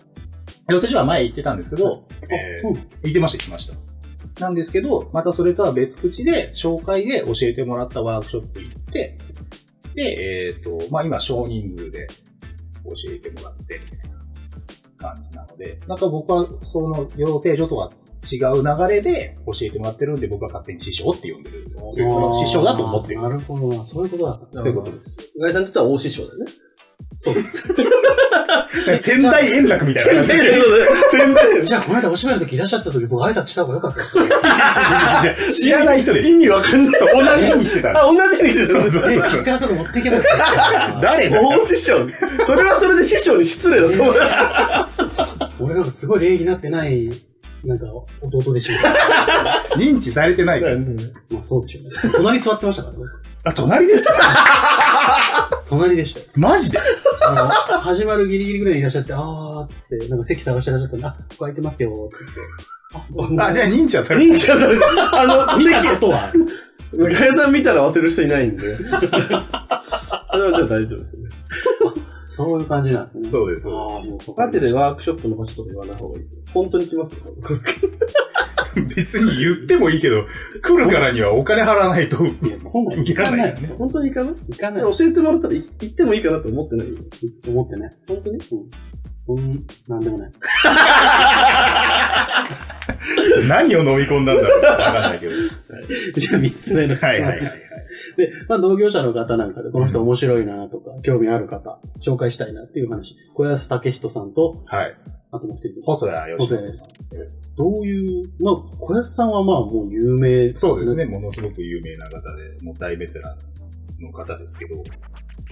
[0.69, 2.63] 養成所は前行ってたんですけど、え
[3.03, 3.75] 行ってました、行きました。
[4.41, 9.19] なんですけど、またそれとは別口で、紹介で教えてもらったワークショップ行って、
[9.95, 12.07] で、えっ、と、まあ今少人数で
[12.85, 17.91] 教えてもらって、みたいな感じなので、なんか僕はその養成所とは
[18.31, 21.67] 違う流れで教えてもらってるんで、僕は勝手に師匠って呼んでる。
[22.35, 23.23] 師匠だと思ってる。
[23.23, 23.87] なるほどな。
[23.87, 24.61] そういうことだった。
[24.61, 25.33] そういうことです。
[25.41, 26.53] ガイさんにとっては大師匠だよね。
[28.97, 30.63] 仙台円楽みたいな感じで。
[31.11, 31.67] 全然。
[31.67, 34.25] じゃあ、この間お芝居の時いらっしゃった時、僕挨拶した方がよかったですよ。
[35.51, 36.35] 知らない人でしょ。
[36.35, 37.01] 意味わかんない。
[37.01, 41.01] 同じように来てたあ、同じようにしてるんですえ、そうそうカステラとか持っていけばよかった。
[41.01, 42.09] 誰だよ大師匠。
[42.47, 44.15] それはそれで師匠に失礼だと思う。
[45.61, 47.11] 俺なんかすごい礼儀になってない、
[47.65, 47.87] なんか
[48.21, 49.75] 弟でした。
[49.77, 50.77] 認知されてないから。
[50.77, 52.13] まあそうでしょうね。
[52.17, 53.01] 隣座ってましたからね。
[53.45, 54.13] あ、隣でした
[55.69, 56.27] 隣でしたよ。
[56.37, 56.79] マジで？
[57.27, 57.47] あの、
[57.81, 63.43] 始まるギリギリぐらいにいらっしゃって、あーっつって、なんか席探してらっしゃったんで、あ、ここ空いてますよって言って。
[63.45, 66.33] あ、じゃあ認知はされて認知はされてあの、見たことは。
[66.97, 68.79] ガヤさん見たら忘れる人いないんで。
[68.91, 71.29] あれはじゃあ大丈夫ですね。
[72.39, 73.31] そういう感じなんですね。
[73.31, 76.43] そうですそうあーもうマジでワークショップの場所とか言わない方がいいですよ。
[76.55, 77.19] 本当に来ますよ。
[78.95, 80.25] 別に言ってもいいけど、
[80.63, 82.25] 来るからにはお金払わないと。
[82.25, 82.99] いや、来ない。
[82.99, 84.83] 行かないよね本当に行かない行かない。
[84.83, 86.87] 教えてもらったら行行ってもいいかなと思ってない
[87.49, 87.91] 思ってね。
[88.07, 88.39] 本当に？
[88.53, 88.55] う
[89.35, 89.39] ん。
[89.39, 90.31] うん、なんでもない。
[93.49, 95.33] 何を飲み込んだんだろうわかんないけど。
[96.17, 97.11] じゃあ三つ目の質問。
[97.11, 97.68] はいはいはいはい。
[98.19, 103.15] で、まあ同業者の方なんかで、この人面白いなとか、興味ある方、紹介したいなっていう話。
[103.35, 104.97] 小安武人さんと、はい。
[105.31, 105.81] あともう一人。
[105.83, 106.89] 細谷義正さん。
[107.57, 110.51] どういう、まあ、小安さんはまあもう有名。
[110.57, 111.05] そうですね。。
[111.05, 113.37] ものすごく有名な方で、もう大ベテラ
[114.01, 114.83] ンの方ですけど、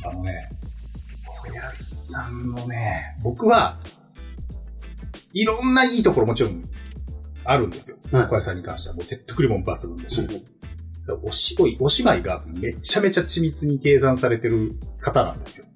[0.05, 0.48] あのね、
[1.24, 3.79] 小安さんのね、僕は、
[5.33, 6.64] いろんないいところもちろん
[7.44, 7.98] あるんですよ。
[8.11, 10.26] はい小安さんに関してはもう説得力も抜群だし、
[11.14, 15.66] お芝居、お芝居がめちゃめちゃ緻密に計算されてる方なんですよ。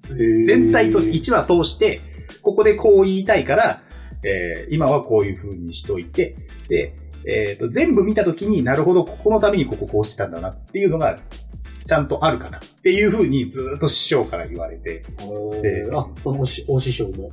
[0.45, 2.01] 全体として、1話通して、
[2.41, 3.81] ここでこう言いたいから、
[4.23, 6.35] えー今はこういう風にしといて、
[6.69, 11.19] で、えっ、と、全部見たときになるほど、ここのためにこここうしたんだなっていうのが、
[11.85, 15.01] ちゃんとあるかなっていう風にずっと師匠から言われて、
[15.63, 17.31] えー、あ、そのお師匠も。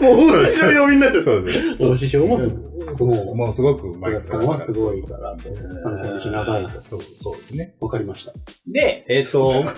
[0.00, 1.24] もう、一緒に呼びになっちゃう。
[1.24, 1.76] そうですね。
[1.80, 3.34] お師匠もすごい。
[3.34, 6.82] もうすごくうまい小安さんはすごいから、参考にしなさいと。
[6.90, 7.74] そうそうですね。
[7.80, 8.32] わかりました。
[8.66, 9.72] で、えっ、と、わか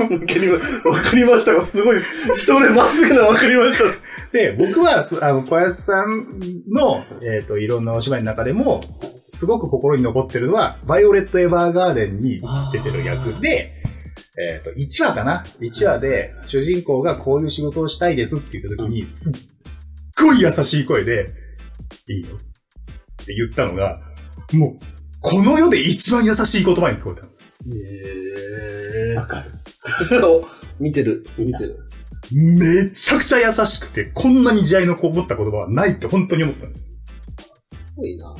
[1.14, 1.98] りましたが、すごい、
[2.36, 3.84] 人でまっすぐなわかりました。
[4.32, 8.80] で、僕は、そあの、小安さんの、えっ、と、いろんなお芝居の中でも、
[9.28, 12.40] すごく心に残ってるのは、バイオレット・エヴァーガーデンに
[12.72, 13.81] 出てる役で、
[14.38, 19.34] えっ、と、1話かな ?1 話で、主人公がこういう仕事をしたいですって言った時に、すっ
[20.18, 21.34] ごい優しい声で、
[22.08, 24.00] いいよって言ったのが、
[24.52, 24.84] もう、
[25.20, 27.52] この世で一番優しい言葉に聞こえたんです。
[29.12, 29.50] えわかる。
[30.20, 30.46] ー。
[30.80, 31.78] 見てる、見てる。
[32.32, 36.96] めちゃくちゃ優しくて、こんなに慈愛のこもった言葉はないって本当に思ったんです。
[37.60, 38.34] すごいな。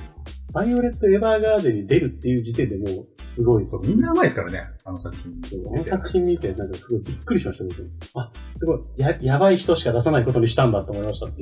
[0.52, 3.80] バイオレット・エヴァーガーデンに出るっていう時点でもう、すごいぞ。
[3.82, 5.32] みんな上手いですからね、あの作品。
[5.74, 7.90] あの作品見て、なんかすごいびっくりしました、僕。
[8.14, 11.26] あ、すごい、や、やばい人しか出さないことにしたんだと思いました。
[11.26, 11.32] め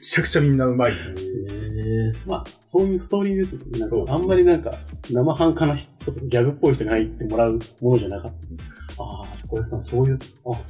[0.00, 0.96] ちゃくちゃみんな上手い。
[2.26, 4.06] まあ、そういうストーリーですよね。
[4.08, 4.72] あんまりなんか、
[5.08, 8.32] 生半可な人とかギャグっぽい人に入ってもらうものじゃなかっ
[8.96, 9.02] た。
[9.02, 10.60] ああ、小林さん、そういう、あ、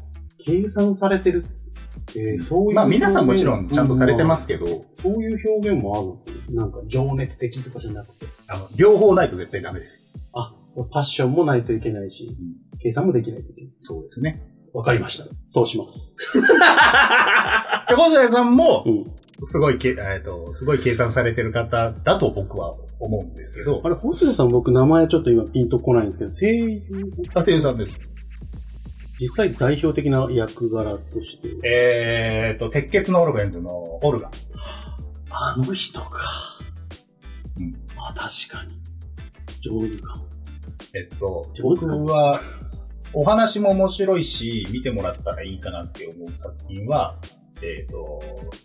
[0.44, 1.44] 計算されてる。
[2.16, 2.74] えーそういう。
[2.74, 6.56] まあ皆さんもちろんちゃんとされてますけど、そういう表現もあるんですね。
[6.56, 8.26] なんか、情熱的とかじゃなくて。
[8.48, 10.12] あの、両方ないと絶対ダメです。
[10.32, 10.54] あ、
[10.92, 12.36] パッションもないといけないし、
[12.82, 13.70] 計算もできないといけない。
[13.78, 14.42] そうですね。
[14.72, 15.24] わかりました。
[15.46, 16.16] そうします。
[16.34, 16.40] で、
[17.96, 19.04] 小沢さんもう、ん。
[19.46, 26.82] すごいけ、えっと、すごい計算されてる方だと僕は思うんですけどあ、れ、星野さん僕名前ちょっと今ピンとこないんですけど、声優
[27.24, 27.38] さん？
[27.38, 28.10] あ、声優さんです。
[29.20, 31.68] 実際代表的な役柄として。
[31.68, 33.70] えっと、鉄血のオルフェンズの
[34.02, 34.30] オルガ。
[35.30, 36.20] あの人か。
[37.58, 37.74] うん。
[37.98, 38.80] あ、確かに。
[39.62, 40.26] 上手かも。
[40.94, 42.40] えっと、上手か僕は、
[43.12, 47.18] お話も面白いし、見てもらったらいいかなって思う作品は、
[47.62, 48.20] えっと、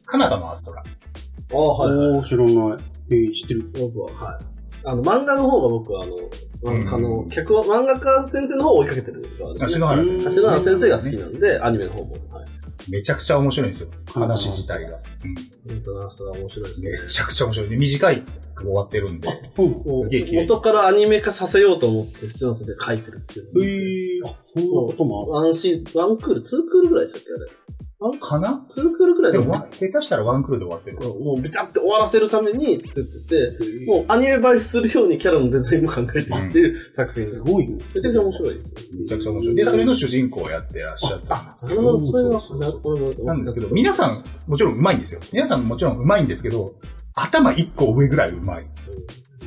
[0.06, 0.82] カナダのアストラ。
[0.82, 2.18] ああ、はい、はい。
[2.18, 2.80] おー、知らない。
[3.12, 3.70] えー、知ってる。
[3.74, 4.55] 僕は、はい。
[4.86, 6.16] あの、漫画の方が僕は、あの、
[6.64, 9.70] 漫画家うの、ん脚本、漫画家先生の方を追いかけてる側です、ね。
[9.70, 10.26] 篠原先生。
[10.26, 12.12] 柏原先生が好きなんで、アニメの方も。
[12.32, 12.46] はい。
[12.90, 13.90] めちゃくちゃ面白いんですよ。
[14.14, 14.90] 話自体が。
[14.90, 14.92] う
[15.28, 16.92] ん本当な、それは面白いですね。
[16.92, 17.70] めちゃくちゃ面白い。
[17.70, 19.28] で、短いく終わってるんで。
[19.28, 24.22] すすげえ綺麗元からアニメ化させようと思って、七の先生書いてるっていう。
[24.24, 25.32] えー、あ、そんなこともある。
[25.48, 27.85] ワンシーズン、ワンクール、ツークールぐらいでしたっけあれ。
[28.20, 28.66] かな？
[28.70, 30.98] ツークールぐらいでもでも、わ下手したらワンクールで終わってる。
[31.20, 37.76] もうビタって終わらせるために作ってて、もうアニメ映えするようにキャラのデザインも考えてるっていう作品すごいね。
[37.96, 38.56] めちゃくちゃ面白い。
[38.56, 38.62] め
[39.08, 39.56] ちゃくちゃ面白い。
[39.56, 42.00] で、それの主人公をやってらっしゃったんですそれは、
[42.42, 45.22] それは、これもなんですけど、皆さん、もちろん上手いんですよ。
[45.32, 46.76] 皆さんもちろん上手いんですけど、
[47.16, 48.66] 頭一個上ぐらい上手い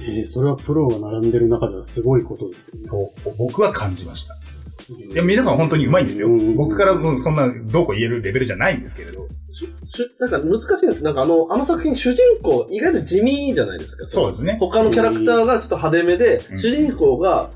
[0.00, 2.88] えー、それはプロが並んでる中ではすごいことですよね。
[2.88, 4.34] と、僕は感じました。
[4.90, 6.56] いや、皆さん本当に上手いんですようん。
[6.56, 9.28] 僕からもうそんな、どうこう言えるレベルじゃないんですけれど。
[9.52, 11.04] しゅなんか難しいんです。
[11.04, 14.08] なんかあの、あの作品主人公意外と地味じゃないですか。
[14.08, 14.56] そうですね。
[14.60, 17.50] 他のキャラクターがちょっと派手めで、うん主人公が、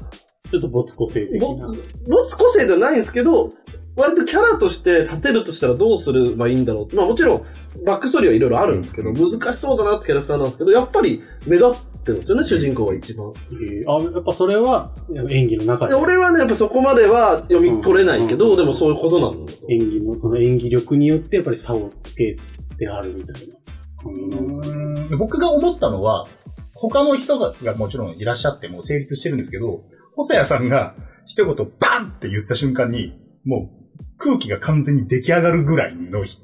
[0.51, 1.67] ちょっと没個性的ぼ、な。
[1.67, 3.51] 没個性ではないんですけど、
[3.97, 6.97] 割とキャラとして立てるとしたらどうすればいいんだろうって。
[6.97, 7.45] まあもちろん、
[7.85, 13.33] バックストーリーはいろいろあるんですけど、うん難しそうだなってキャラクターなんですけど、やっぱり目立ってるんですよね、主人公が一番。
[13.53, 14.93] えー、あ、やっぱそれは
[15.31, 15.95] 演技の中で。
[15.95, 19.59] で俺はね、やっぱそこまでは読み取れないけど、うんでもそういうことなんだと。
[19.71, 22.37] 演技の、その演技力によってやっぱり差をつけ
[22.79, 23.57] てあるみたいな
[25.17, 26.27] 僕が思ったのは、
[26.75, 29.85] 他の人ががもちろんいらっしゃっても成立してるんですけど、
[30.17, 30.95] 細谷さんが
[31.27, 33.13] 一言バンって言った瞬間に、
[33.45, 36.39] もう空気が完全に出来上がるぐらいのひ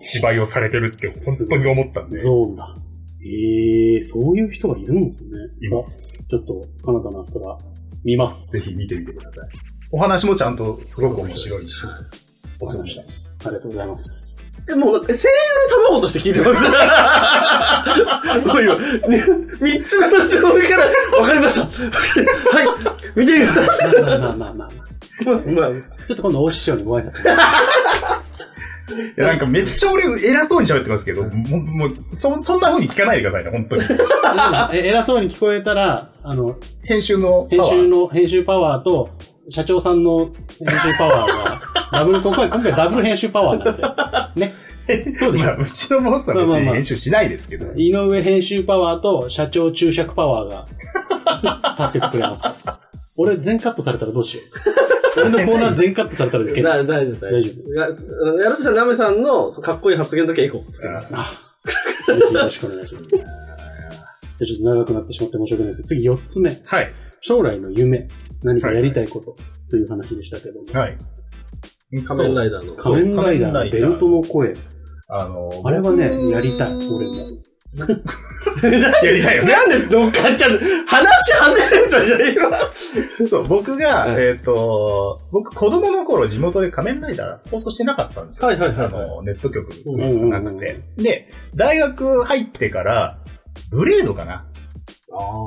[0.00, 1.16] 芝居をされてるって本
[1.48, 2.76] 当に思ったんで、ゾーンだ。
[3.20, 5.30] ええー、そういう人がいるんですね。
[5.60, 6.06] います。
[6.06, 7.58] あちょっと、カナダのアストラ、
[8.04, 8.52] 見ます。
[8.52, 9.48] ぜひ見てみてください。
[9.90, 11.84] お話もちゃんとすごく面白いし、
[12.60, 13.36] おすすめです。
[13.44, 14.42] ありがとうございます。
[14.70, 15.18] え、もう声優
[15.70, 16.62] の卵として聞いてます。
[18.46, 18.74] もう今、
[19.08, 19.24] ね、
[19.60, 21.62] 三つ目の質問から、わかりました。
[21.62, 21.68] は
[23.16, 23.58] い、見てみます。
[24.02, 24.68] まあまあまあまあまあ。
[25.24, 25.70] まあ、まあ、
[26.06, 27.22] ちょっと今度大師匠にご挨拶。
[28.94, 33.82] いや、なんかめっちゃ俺偉そうに喋ってますけど、もう、もうそ、そんな風に聞かないでくださいね、本当に。
[34.74, 37.70] え偉そうに聞こえたら、あの、編集のパワー。
[37.70, 39.10] 編集の、編集パワーと、
[39.50, 40.34] 社長さんの編
[40.68, 41.60] 集パワーが、
[41.92, 44.46] ダブル、今回、今回ダブル編集パワーなんで。
[44.46, 44.54] ね。
[45.16, 47.66] そうでしょまあ、うちのボスは別まあまあまあに編集しないですけど。
[47.74, 52.78] 井上編集パワーと社長注釈パワーが助けてくれますから。
[53.16, 54.97] 俺全カットされたらどうしよう。
[55.16, 56.86] 俺のコーナー全カットされたらいけない。
[56.86, 57.70] 大丈夫、大大丈丈夫。
[58.36, 61.14] がやるとしたらナメさんのかっこいい発言だけエコーつけます。
[61.16, 61.32] あ、
[62.06, 63.08] ぜひよろしくお願いします。
[63.08, 66.62] じゃあちょっと長くなってしまって申し訳ないですけど、次4つ目。
[66.64, 66.92] はい。
[67.22, 68.06] 将来の夢。
[68.42, 69.36] 何かやりたいこと。
[69.70, 70.66] という話でしたけども。
[70.72, 70.98] はい。
[72.06, 72.74] 仮面ライダーの。
[72.74, 74.54] 仮面ライダーのベルトの声。
[75.08, 77.28] あの、あれはね僕やりたい俺も。
[79.02, 79.52] やりたいよね。
[79.52, 82.32] なんで乗っかっちゃう話し始めたじゃん、
[83.20, 83.26] 今。
[83.28, 88.48] そう、僕が、はいえっ、と、僕子供の頃地元で仮面ライダー放送してなかったんですよ。
[88.48, 90.80] はいはいはいあの、ネット局うんうんうんなくて。
[90.96, 93.18] で、大学入ってから、
[93.70, 94.46] ブレードかな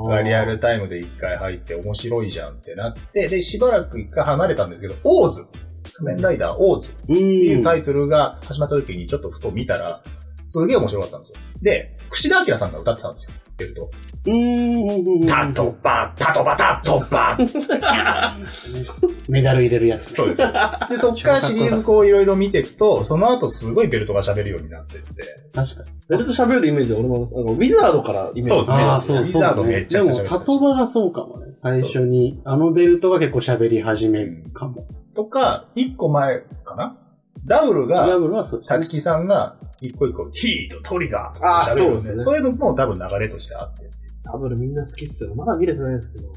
[0.08, 5.46] がリアルタイムで一回入って面白いじゃんってなって、で、しばらく一回離れたんですけど、オーズ
[5.94, 10.02] 仮面ライダーオーズっうていんうタイトルが始まった時にちょっとふと見たら、
[10.42, 11.38] すげえ面白かったんですよ。
[11.60, 13.32] で、串田明さんが歌ってたんですよ。
[13.56, 13.90] ベルト。
[14.26, 15.26] うーん。
[15.26, 17.38] タトバ、タトバ、タトバ
[19.28, 20.14] メダル入れるやつ。
[20.14, 20.42] そうです。
[20.42, 25.06] でそっからシリーズこういろいろ見ていくと、その後すごいベルトが喋るようになってって。
[25.52, 25.90] 確かに。
[26.08, 28.48] ベルト喋るイメージは俺も、あの、ウィザードからイメージ。
[28.48, 31.52] そうですねああ、そうそう、ウィザードめっちゃ喋でも、タトバがそうかもね。
[31.54, 34.86] 最初に、あのベルトが結構喋り始めるかも。
[35.14, 36.96] とか、一個前かな
[37.44, 38.78] ダブルが、ダブルはそうですね。
[38.78, 43.90] たつきさんが一個一個、ヒート、トリガーってあー喋るんで、そうですねそういうのも多分流れとしてあって。
[44.24, 45.34] ダブルみんな好きっすよ。
[45.34, 46.28] まだ見れてないですけど。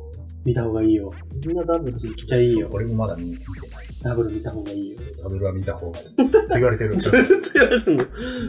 [0.43, 1.12] 見た方がいいよ。
[1.45, 2.05] みんなダブル好き。
[2.05, 2.69] めっちゃいいよ。
[2.71, 3.86] 俺もまだ見てない。
[4.03, 4.97] ダブル見た方がいいよ。
[5.23, 6.27] ダブルは見た方がいい。
[6.27, 6.97] ずっと言われてる。
[7.01, 7.17] ずっと
[7.53, 8.05] 言われてるの。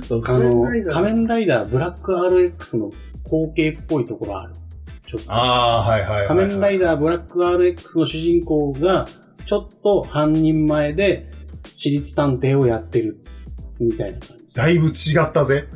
[0.07, 2.93] そうあの、仮面ライダーブラック RX の
[3.25, 4.53] 後継っぽいところある。
[5.07, 5.33] ちょっと。
[5.33, 6.29] ああー、はいはいはい、はい。
[6.29, 9.07] 仮面ライダーブラック RX の主人公が、
[9.47, 11.31] ちょっと半人前で
[11.77, 13.19] 私立探偵をやってる、
[13.81, 14.91] みたいな感だいぶ違
[15.23, 15.69] ったぜ。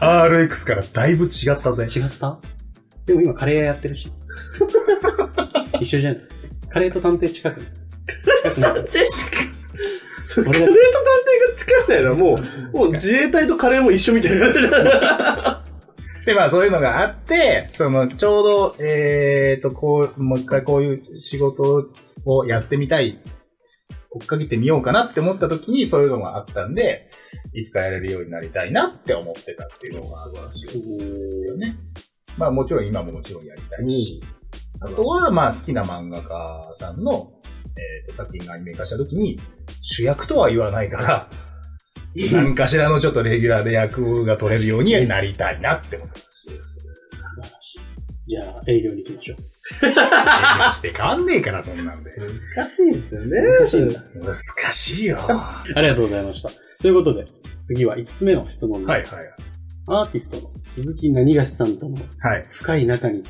[0.00, 1.86] RX からだいぶ違ったぜ。
[1.86, 2.00] じ。
[2.00, 2.38] 違った？
[3.04, 4.10] でも今カレー屋やってるし。
[5.80, 6.20] 一緒じゃない
[6.70, 8.72] カレーと探偵近く近くない
[10.24, 10.76] そうカレーと探偵
[11.50, 12.36] が近くないのはも
[12.72, 14.70] う、もう自衛隊とカレーも一緒みたいになってる。
[16.26, 21.88] で、まあそういうのがあって、その、ちょうど、えっ、と、こう、もう一回こういう仕事
[22.26, 23.18] をやってみたい、
[24.10, 27.10] 追っかけてみようかなって思った時にそういうのがあったんで、
[27.54, 30.66] いつかやれるようになりたいなって思ってたっていうのが素晴らしい
[30.98, 31.76] ですよね。
[32.36, 34.22] まあもちろん今ももちろんやりたいし、
[34.80, 37.32] あとはまあ好きな漫画家さんの、
[37.76, 39.38] えーと作品がアニメ化した時に、
[39.80, 41.30] 主役とは言わないから、
[42.32, 46.46] 何かしらのちょっとレギュラーで役が取れるようになりたいなって思ってます。
[46.46, 46.56] 素晴
[47.42, 47.80] らしい。
[48.28, 49.57] じゃあ、営業に行きましょう。
[49.68, 52.10] して変わんねえから、そんなんで。
[52.56, 53.42] 難しいですよね。
[53.42, 54.02] 難しいんだ。
[54.14, 55.16] 難しいよ。
[55.16, 56.50] はありがとうございました。
[56.80, 57.26] ということで、
[57.64, 59.04] 次は5つ目の質問でいはい。
[59.90, 62.44] アーティストの鈴木何がしさんとのはい。
[62.50, 63.24] 深い中に、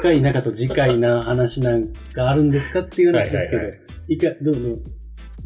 [0.00, 3.76] 深い中と次回な話なんかあるんですかっていう話ですけどはいはいは、
[4.08, 4.60] いか、どうぞ。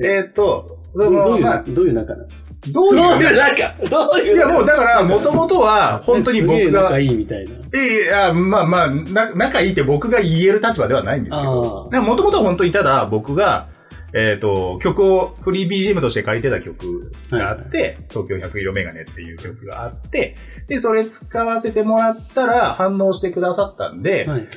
[0.02, 2.28] えーっと、そどうどの、ういう、まあ、どういう仲なの？
[2.28, 4.36] どういうどういう、なんか、どういう。
[4.36, 7.52] いや、もうだから、もともとは、本当に僕が仲、いいみたいな。
[7.52, 13.68] いや、まあまあ、な仲いいって僕が言える立場ではないんですけど、あもともと本当にただ僕が、
[14.16, 20.36] えっ、と、曲をフリー BGM として書いてた曲があって、東京100色メガネっていう曲があって、
[20.68, 24.32] で、それ使わせてもらったら反応してくださったんで、あ。
[24.32, 24.48] はいはい。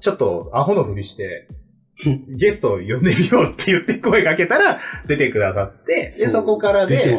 [0.00, 1.46] ちょっとアホのふりして、
[2.28, 7.18] ゲストを呼んでみようって言って声かけたら出てくださって、で、そこからで。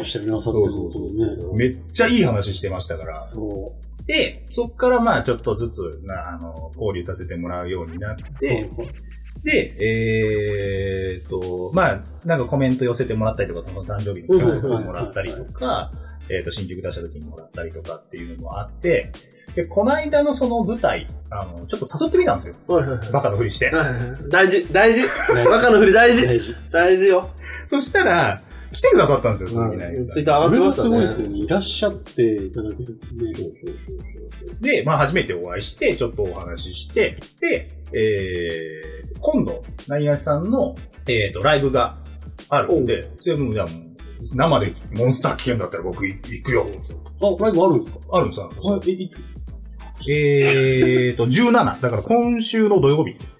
[1.56, 3.72] めっちゃいい話してましたから、そ
[4.06, 8.38] で、そっからまあちょっとずつな、あの、交流させてもらうようになっう。
[8.38, 8.68] て、
[9.42, 15.90] で、えーっと、まあなんかコメント寄せてもらったりとか、その誕生日の曲をもらったりとか、
[16.28, 19.12] えーっと、新曲出した時にもらったりとかっていうのもあって、
[19.54, 22.54] で、この間のその舞台、あの、ちょっと誘ってみたんですよ。
[22.66, 23.70] はいはいはいバカのふりして。
[23.70, 25.02] はいはい大事、大事。
[25.02, 26.26] ね バカの振り大事。
[26.26, 26.54] 大事。
[26.70, 27.30] 大事よ。
[27.66, 28.42] そしたら、
[28.74, 30.84] 来てくださったんですよ、鈴木奈々さんツイッター上それはがってましたね。
[30.84, 31.38] すごいですよね。
[31.38, 33.32] いらっしゃっていただけるね。
[34.60, 40.74] で、まあ初めてお会いして、ちょっとお話しして、で、えー、今度、なにがしさんの、
[41.06, 41.98] えーと、ライブが
[42.48, 43.83] あるんで、それもう、じゃあもう、
[44.22, 46.66] 生でモンスター危険だったら僕行くよ。
[47.20, 47.98] あ、ライブあるんですか？
[48.12, 48.50] あるんですよ。
[48.62, 49.24] はい、え、いつ？
[50.10, 51.80] えーと、17。
[51.80, 53.30] だから今週の土曜日ですよ。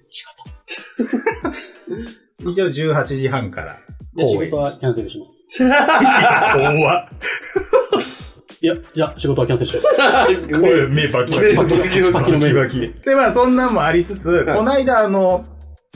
[2.39, 3.77] 一応18時半から。
[4.15, 5.59] じゃあ仕事はキャンセルします。
[6.53, 7.09] 怖っ。
[8.61, 9.97] いや、じゃあ仕事はキャンセルします。
[10.59, 11.55] これ、目バキバキ。
[11.55, 15.43] バキバキバキバキで、まあそんなんもありつつ、この間あの、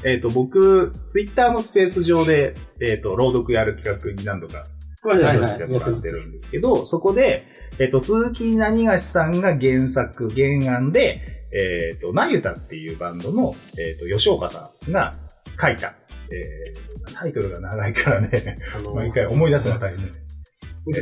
[0.04, 4.64] えっ、と、僕、ツイッターのスペース上で、えっ、と、朗読やる企画に何度か
[5.04, 7.46] はいはい出させてもらってるんですけど、そこで、
[7.80, 11.22] えっ、と、鈴木何がしさんが原作、原案で、
[11.52, 15.14] えっ、と、なゆたっていうバンドの、えっ、と、吉岡さんが
[15.60, 15.96] 書いた、
[16.32, 20.12] えー、タイトルが長いからね、あの毎回思い出すのが大変ね。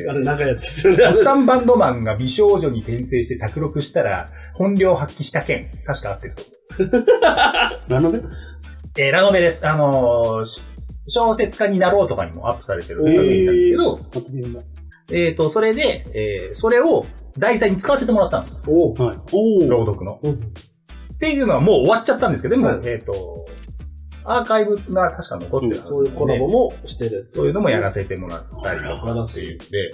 [0.10, 0.90] あれ、長いやつ。
[0.90, 6.58] おっさんバンドマンが美少女に転生して卓録したら、本領発揮した件、確か合ってると思う。
[7.88, 8.22] ラノベ
[9.00, 9.68] えーラノベです。
[9.68, 10.64] あのーし
[11.10, 14.60] 小説家になろうとかにもアップされてる作品なんですけど、あと現場
[15.12, 17.06] えっ、と、それで、えーそれを
[17.38, 18.64] 題材に使わせてもらったんです。
[18.68, 19.18] おはい。
[19.32, 19.70] おー。
[19.70, 20.20] 朗読の。
[20.24, 23.46] うんっていうのはもう終わっちゃったんですけど、でも、はいえっ、と、
[24.24, 27.28] アーカイブが確か残ってるはずそういうコラボもしてる。
[27.32, 29.92] そういうのもやらせてもらったりとかっていうんで、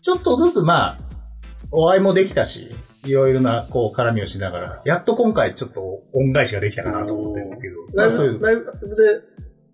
[0.00, 0.98] ちょっとずつまあ、
[1.70, 2.74] お会いもできたし、
[3.04, 8.70] いろいろな、こう、絡みをしながら、やっと今回ちょっと恩返しができたかなと思ってるんですけど、まライあそういうブ、ライブで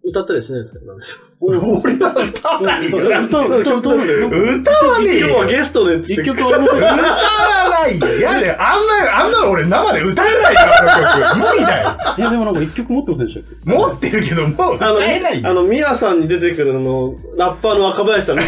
[0.02, 1.26] 歌ったりしないですかなんですか？
[1.42, 2.98] 俺は 歌わないよ。
[2.98, 6.12] 歌、わない歌わねえよ今日はゲストでっつって。
[6.14, 8.18] 一曲ありません歌わないよ。
[8.18, 11.50] いやね、あんな、あんなの俺生で歌えないよ、あの曲。
[11.52, 11.90] 無理だよ。
[12.18, 13.70] いや、でもなんか一曲持ってませんでしたっけ？
[13.70, 15.48] 持ってるけど、もうあの、歌えないよ。
[15.48, 18.42] あの、ミヤさんに出てくるのの、ラッパーの若林さんみ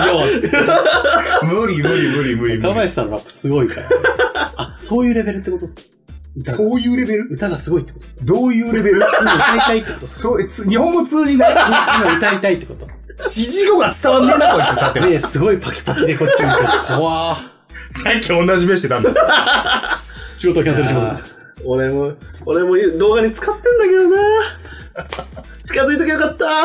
[0.00, 0.74] たいな。
[0.74, 2.58] いや、無理無理無理無理無理。
[2.58, 3.88] 若林さんのラップすごいから。
[4.56, 5.82] あ、そういうレベルってことですか？
[6.36, 7.24] 歌がそういうレベル？
[7.30, 8.24] 歌がすごいってことですか？
[8.24, 8.96] どういうレベル？
[9.20, 10.20] 今歌いたいってことですか？
[10.20, 11.52] そう、つ日本語通じない？
[11.52, 12.86] 今歌いたいってこと？
[13.08, 15.00] 指示語が伝わんねえな、こいつさて。
[15.00, 16.68] ねえ、すごいパキパキでこっち見てる。
[16.96, 17.38] 怖ー
[17.90, 19.24] さっき同じ目してたんですよ。
[20.38, 21.40] 仕事キャンセルしますね。
[21.64, 22.12] 俺も、
[22.46, 24.16] 俺も動画に使ってんだけどな
[25.66, 26.64] 近づいときゃよかった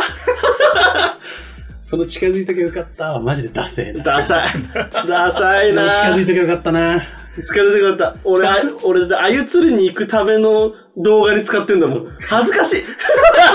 [1.95, 3.21] その近づいときゃよかったわ。
[3.21, 4.03] マジでダセーな。
[4.03, 5.07] ダサい。
[5.07, 7.01] ダサいな近づいときゃよかったな。
[7.35, 8.19] 近づいときゃよかった。
[8.25, 12.17] 俺、あ俺あゆ釣りに行くための動画に使ってんだもん。
[12.19, 12.83] 恥ずかしい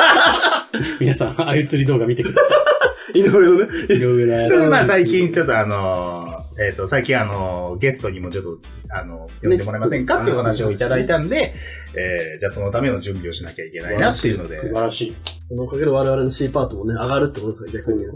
[1.01, 2.55] 皆さん、ああいう釣り動画見てくださ
[3.13, 3.67] 井上のね。
[3.91, 3.99] い。
[3.99, 8.59] いろいろやそれでまあ最近ちょっとあのー、えっ、と、最近あのー、ゲストにもちょっと、
[8.91, 10.21] あの、呼んでもらえませんか？
[10.21, 11.55] っていうお話をいただいたんで、
[11.95, 14.61] えー、じゃあそのための準備をしなきゃいけないなっていうので。
[14.61, 15.17] 素、晴らしい。
[15.49, 18.13] そのおかげで我々の C パートもね、上がるってことですから、逆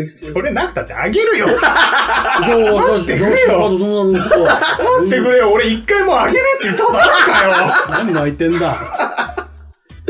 [0.00, 0.08] に。
[0.08, 1.46] それなくたってあげるよ！
[1.46, 3.68] じゃあ、待ってくれよ！
[3.68, 5.52] 待ってくれよ！
[5.52, 8.04] 俺一回もあげねえって言ったことあるかよ！
[8.04, 9.35] 何泣いてんだ。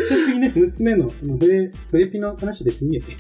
[0.09, 3.17] じゃあ次ね、6つ目の、あのフレ、フレピの話別に言えて。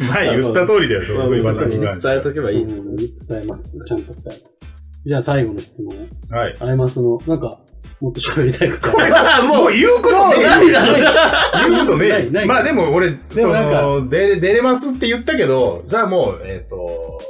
[0.04, 2.62] 前言った通りだよ、そまあの上場さんに関して伝えとけばいい。
[2.62, 3.08] うん伝
[3.42, 3.76] えます。
[3.86, 4.60] ちゃんと伝えます。
[5.06, 5.94] じゃあ最後の質問。
[6.30, 6.56] はい。
[6.60, 7.60] アイマスの、なんか、
[8.00, 12.46] もっと喋りたいことこれはもう言うことねえ何だろう言うことねないないえ。
[12.46, 17.20] まあでも俺、でもなんかその、出れ、出れますって言ったけど、じゃあもう、えっ、と、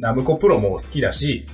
[0.00, 1.46] ナムコプロも好きだし、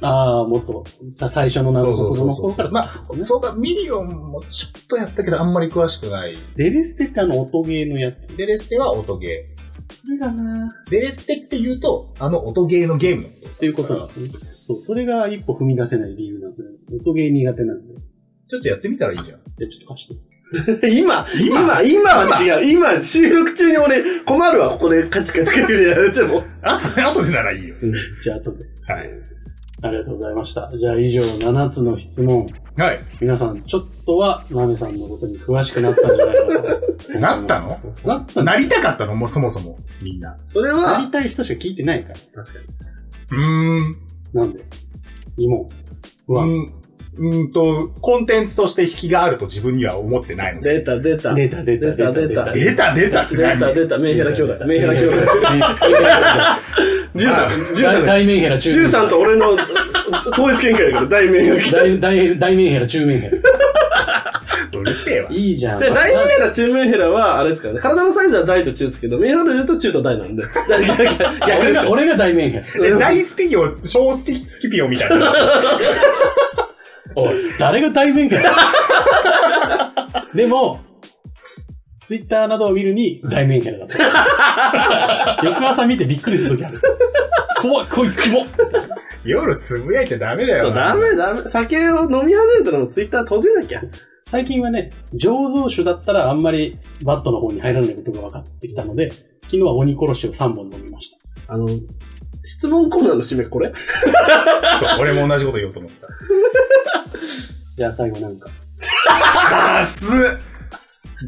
[0.00, 6.38] ああ、もっと、さ、最初のナムコプロのからまあ、そうか、ミリオンもちょっとやったけど、あんまり詳しくない。
[6.56, 8.16] デレステってあの音ゲーのやつ。
[8.36, 9.46] デレステは音ゲ
[9.92, 10.90] それがなー。
[10.90, 14.50] デレステって言うと、あの音ゲーのゲームのことですっていうことなんですね。
[14.62, 16.68] そう、それが一歩踏み出せない理由なんですよ。
[17.00, 17.94] 音ゲー苦手なんで。
[18.48, 19.26] ちょっとやってみたらいいじゃん。
[19.28, 20.30] じゃあちょっと貸して。
[20.90, 22.72] 今、今、今は違う。
[22.72, 26.42] 今、収録中に俺、困るわ、ここでカチカチカチやられても。
[26.62, 27.76] あとで、あとでならいいよ。
[27.80, 27.92] うん。
[28.22, 28.64] じゃあ後で。
[28.86, 29.10] はい。
[29.82, 30.70] ありがとうございました。
[30.76, 32.46] じゃあ以上7つの質問。
[32.76, 33.02] はい。
[33.20, 37.12] 皆さん、ちょっとは、ナメさんのことに詳しくなったんじゃないかと。
[37.18, 37.80] なったの？
[38.04, 39.14] なったんなりたかったの？
[39.16, 40.36] もうそもそも、みんな。
[40.46, 42.44] それなはり、たい人しか聞いてないから。
[42.44, 43.42] 確かに。
[43.42, 43.96] うーん。
[44.34, 44.64] なんで？
[45.38, 45.68] 疑問。
[46.26, 46.48] 不安。
[47.16, 50.78] うん、うんと、コンテンツとして引きがあると自分には思ってないので。
[50.78, 51.34] 出た、出た。
[51.34, 52.52] 出た出た出た、出た。
[52.52, 54.66] 出た出たって出何た、出た、メンヘラ兄弟。
[54.66, 55.16] メンヘラ兄弟。
[57.14, 59.04] 13、13、大メンヘラ、中メンヘラ。
[59.04, 59.50] 13と俺の
[60.32, 61.78] 統一見解だから、大メンヘラ。
[61.82, 63.36] 大、大、大メンヘラ、中メンヘラ。
[64.72, 65.28] うるせえわ。
[65.30, 65.80] いいじゃん。
[65.80, 67.80] で、大メンヘラ、中メンヘラは、あれですからね。
[67.80, 70.42] 体のサイズは大と中ですけど、メンヘラで言うと中と大なんで。
[70.86, 72.86] 逆逆逆俺が、俺が大メンヘラ。
[72.86, 75.32] え大スピギオ、小スピスキピオみたいな。
[77.16, 78.54] おい、誰が大メンヘラ？
[80.34, 80.80] でも、
[82.02, 83.98] ツイッターなどを見るに大メンヘラだった。
[85.44, 86.80] 翌朝見てびっくりするときある。
[87.60, 88.46] 怖い、こいつキモ
[89.24, 90.88] 夜つぶやいちゃダメだよな。
[90.90, 91.42] ダメダメ。
[91.42, 93.82] 酒を飲み始めたらもうツイッター閉じなきゃ。
[94.30, 101.52] 最近はね、醸造酒だったらあんまりバットの方に入らないことが分かってきたので、昨日は鬼殺しを3本飲みました。
[101.52, 101.68] あの、
[102.44, 103.72] 質問コーナーの締めこれ？
[104.78, 106.06] そう、俺も同じこと言おうと思ってた。
[107.76, 108.48] じゃあ最後なんか。
[109.94, 110.38] 雑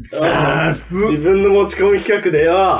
[0.01, 2.79] 雑自分の持ち込み企画でよ。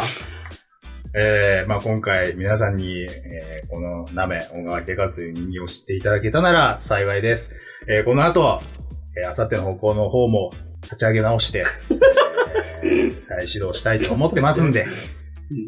[1.15, 7.55] えー、まあ今回皆さんに、えーこのナメ、音楽デカという人間を知っていただけたなら幸いです。
[7.87, 8.59] えーこの後、
[9.21, 10.51] えー、あさっての方向の方も
[10.83, 11.65] 立ち上げ直して、
[12.83, 14.85] えー再始動したいと思ってますんで、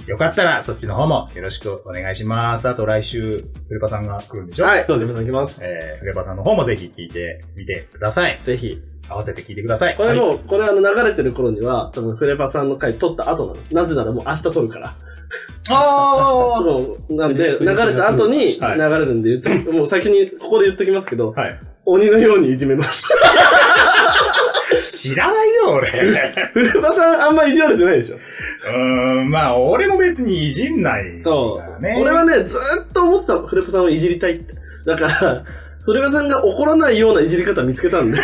[0.08, 2.68] よかったらそっちの方もよろしくお願いします。
[2.68, 4.66] あと来週、フレパさんが来るんでしょ？
[4.66, 5.08] はい、そうです。
[5.08, 5.64] 皆さん行きます。
[5.64, 8.40] えー、フレパさんの方もぜひ聞いてみてください。
[8.44, 8.82] ぜひ。
[9.10, 9.96] 合わせて聞いてください。
[9.96, 13.84] これはいこれあの流れてる頃には、多分フレパさんの回撮った後なの。
[13.84, 14.96] なぜならもう明日撮るから。
[15.70, 17.14] あそう。
[17.16, 21.60] なんで、流れた後に流はいれるんで言って、もう先にここで言っときますけど、ーはい。
[21.86, 23.08] 鬼のようにいじめます。
[24.82, 25.90] 知らないよ、俺。
[25.90, 28.16] フレパさんあんまいじられてないでしょ。
[28.16, 31.22] うーん、まあ、俺も別にいじんない。
[31.22, 31.86] そう。
[32.00, 34.56] 俺はね、ずーっと思ってた、フレパさんをいじりたいって。
[34.86, 35.44] だから、
[35.86, 38.20] 鳥羽さんが怒らないようないじり方見つけたんで。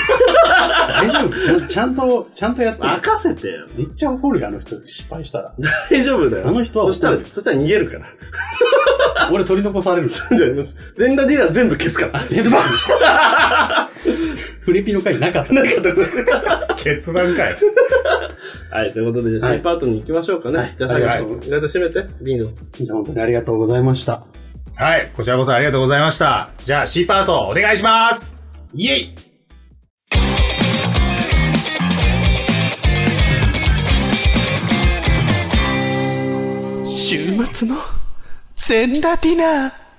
[0.88, 2.82] 大丈夫ちゃんと、ちゃんとやって。
[2.82, 3.68] 任せてよ。
[3.76, 4.86] めっちゃ怒るよ、あの人。
[4.86, 5.54] 失敗したら。
[5.90, 6.48] 大丈夫だよ。
[6.48, 8.08] あの人はそしたらそしたら逃げるから。
[9.32, 10.10] 俺取り残される。
[10.10, 12.26] 全裸ディナー全部消すから。
[12.26, 12.50] 全部。
[14.62, 15.54] フリピの回なかった。
[15.54, 17.58] なんかとか決断かい。
[18.72, 20.58] はい、ということで、じゃあはい C パートに行きましょうかね。
[20.58, 22.52] はいじゃあ最後、はい意外と締めて、ビーノ。
[22.74, 24.24] じゃあ本当にありがとうございました。
[24.82, 25.12] はい。
[25.16, 26.50] こちらこそありがとうございました。
[26.64, 28.36] じゃあ C パートお願いします
[28.74, 29.16] イエイ
[36.88, 37.18] 週
[37.54, 37.76] 末の
[38.56, 39.91] 全裸ディナー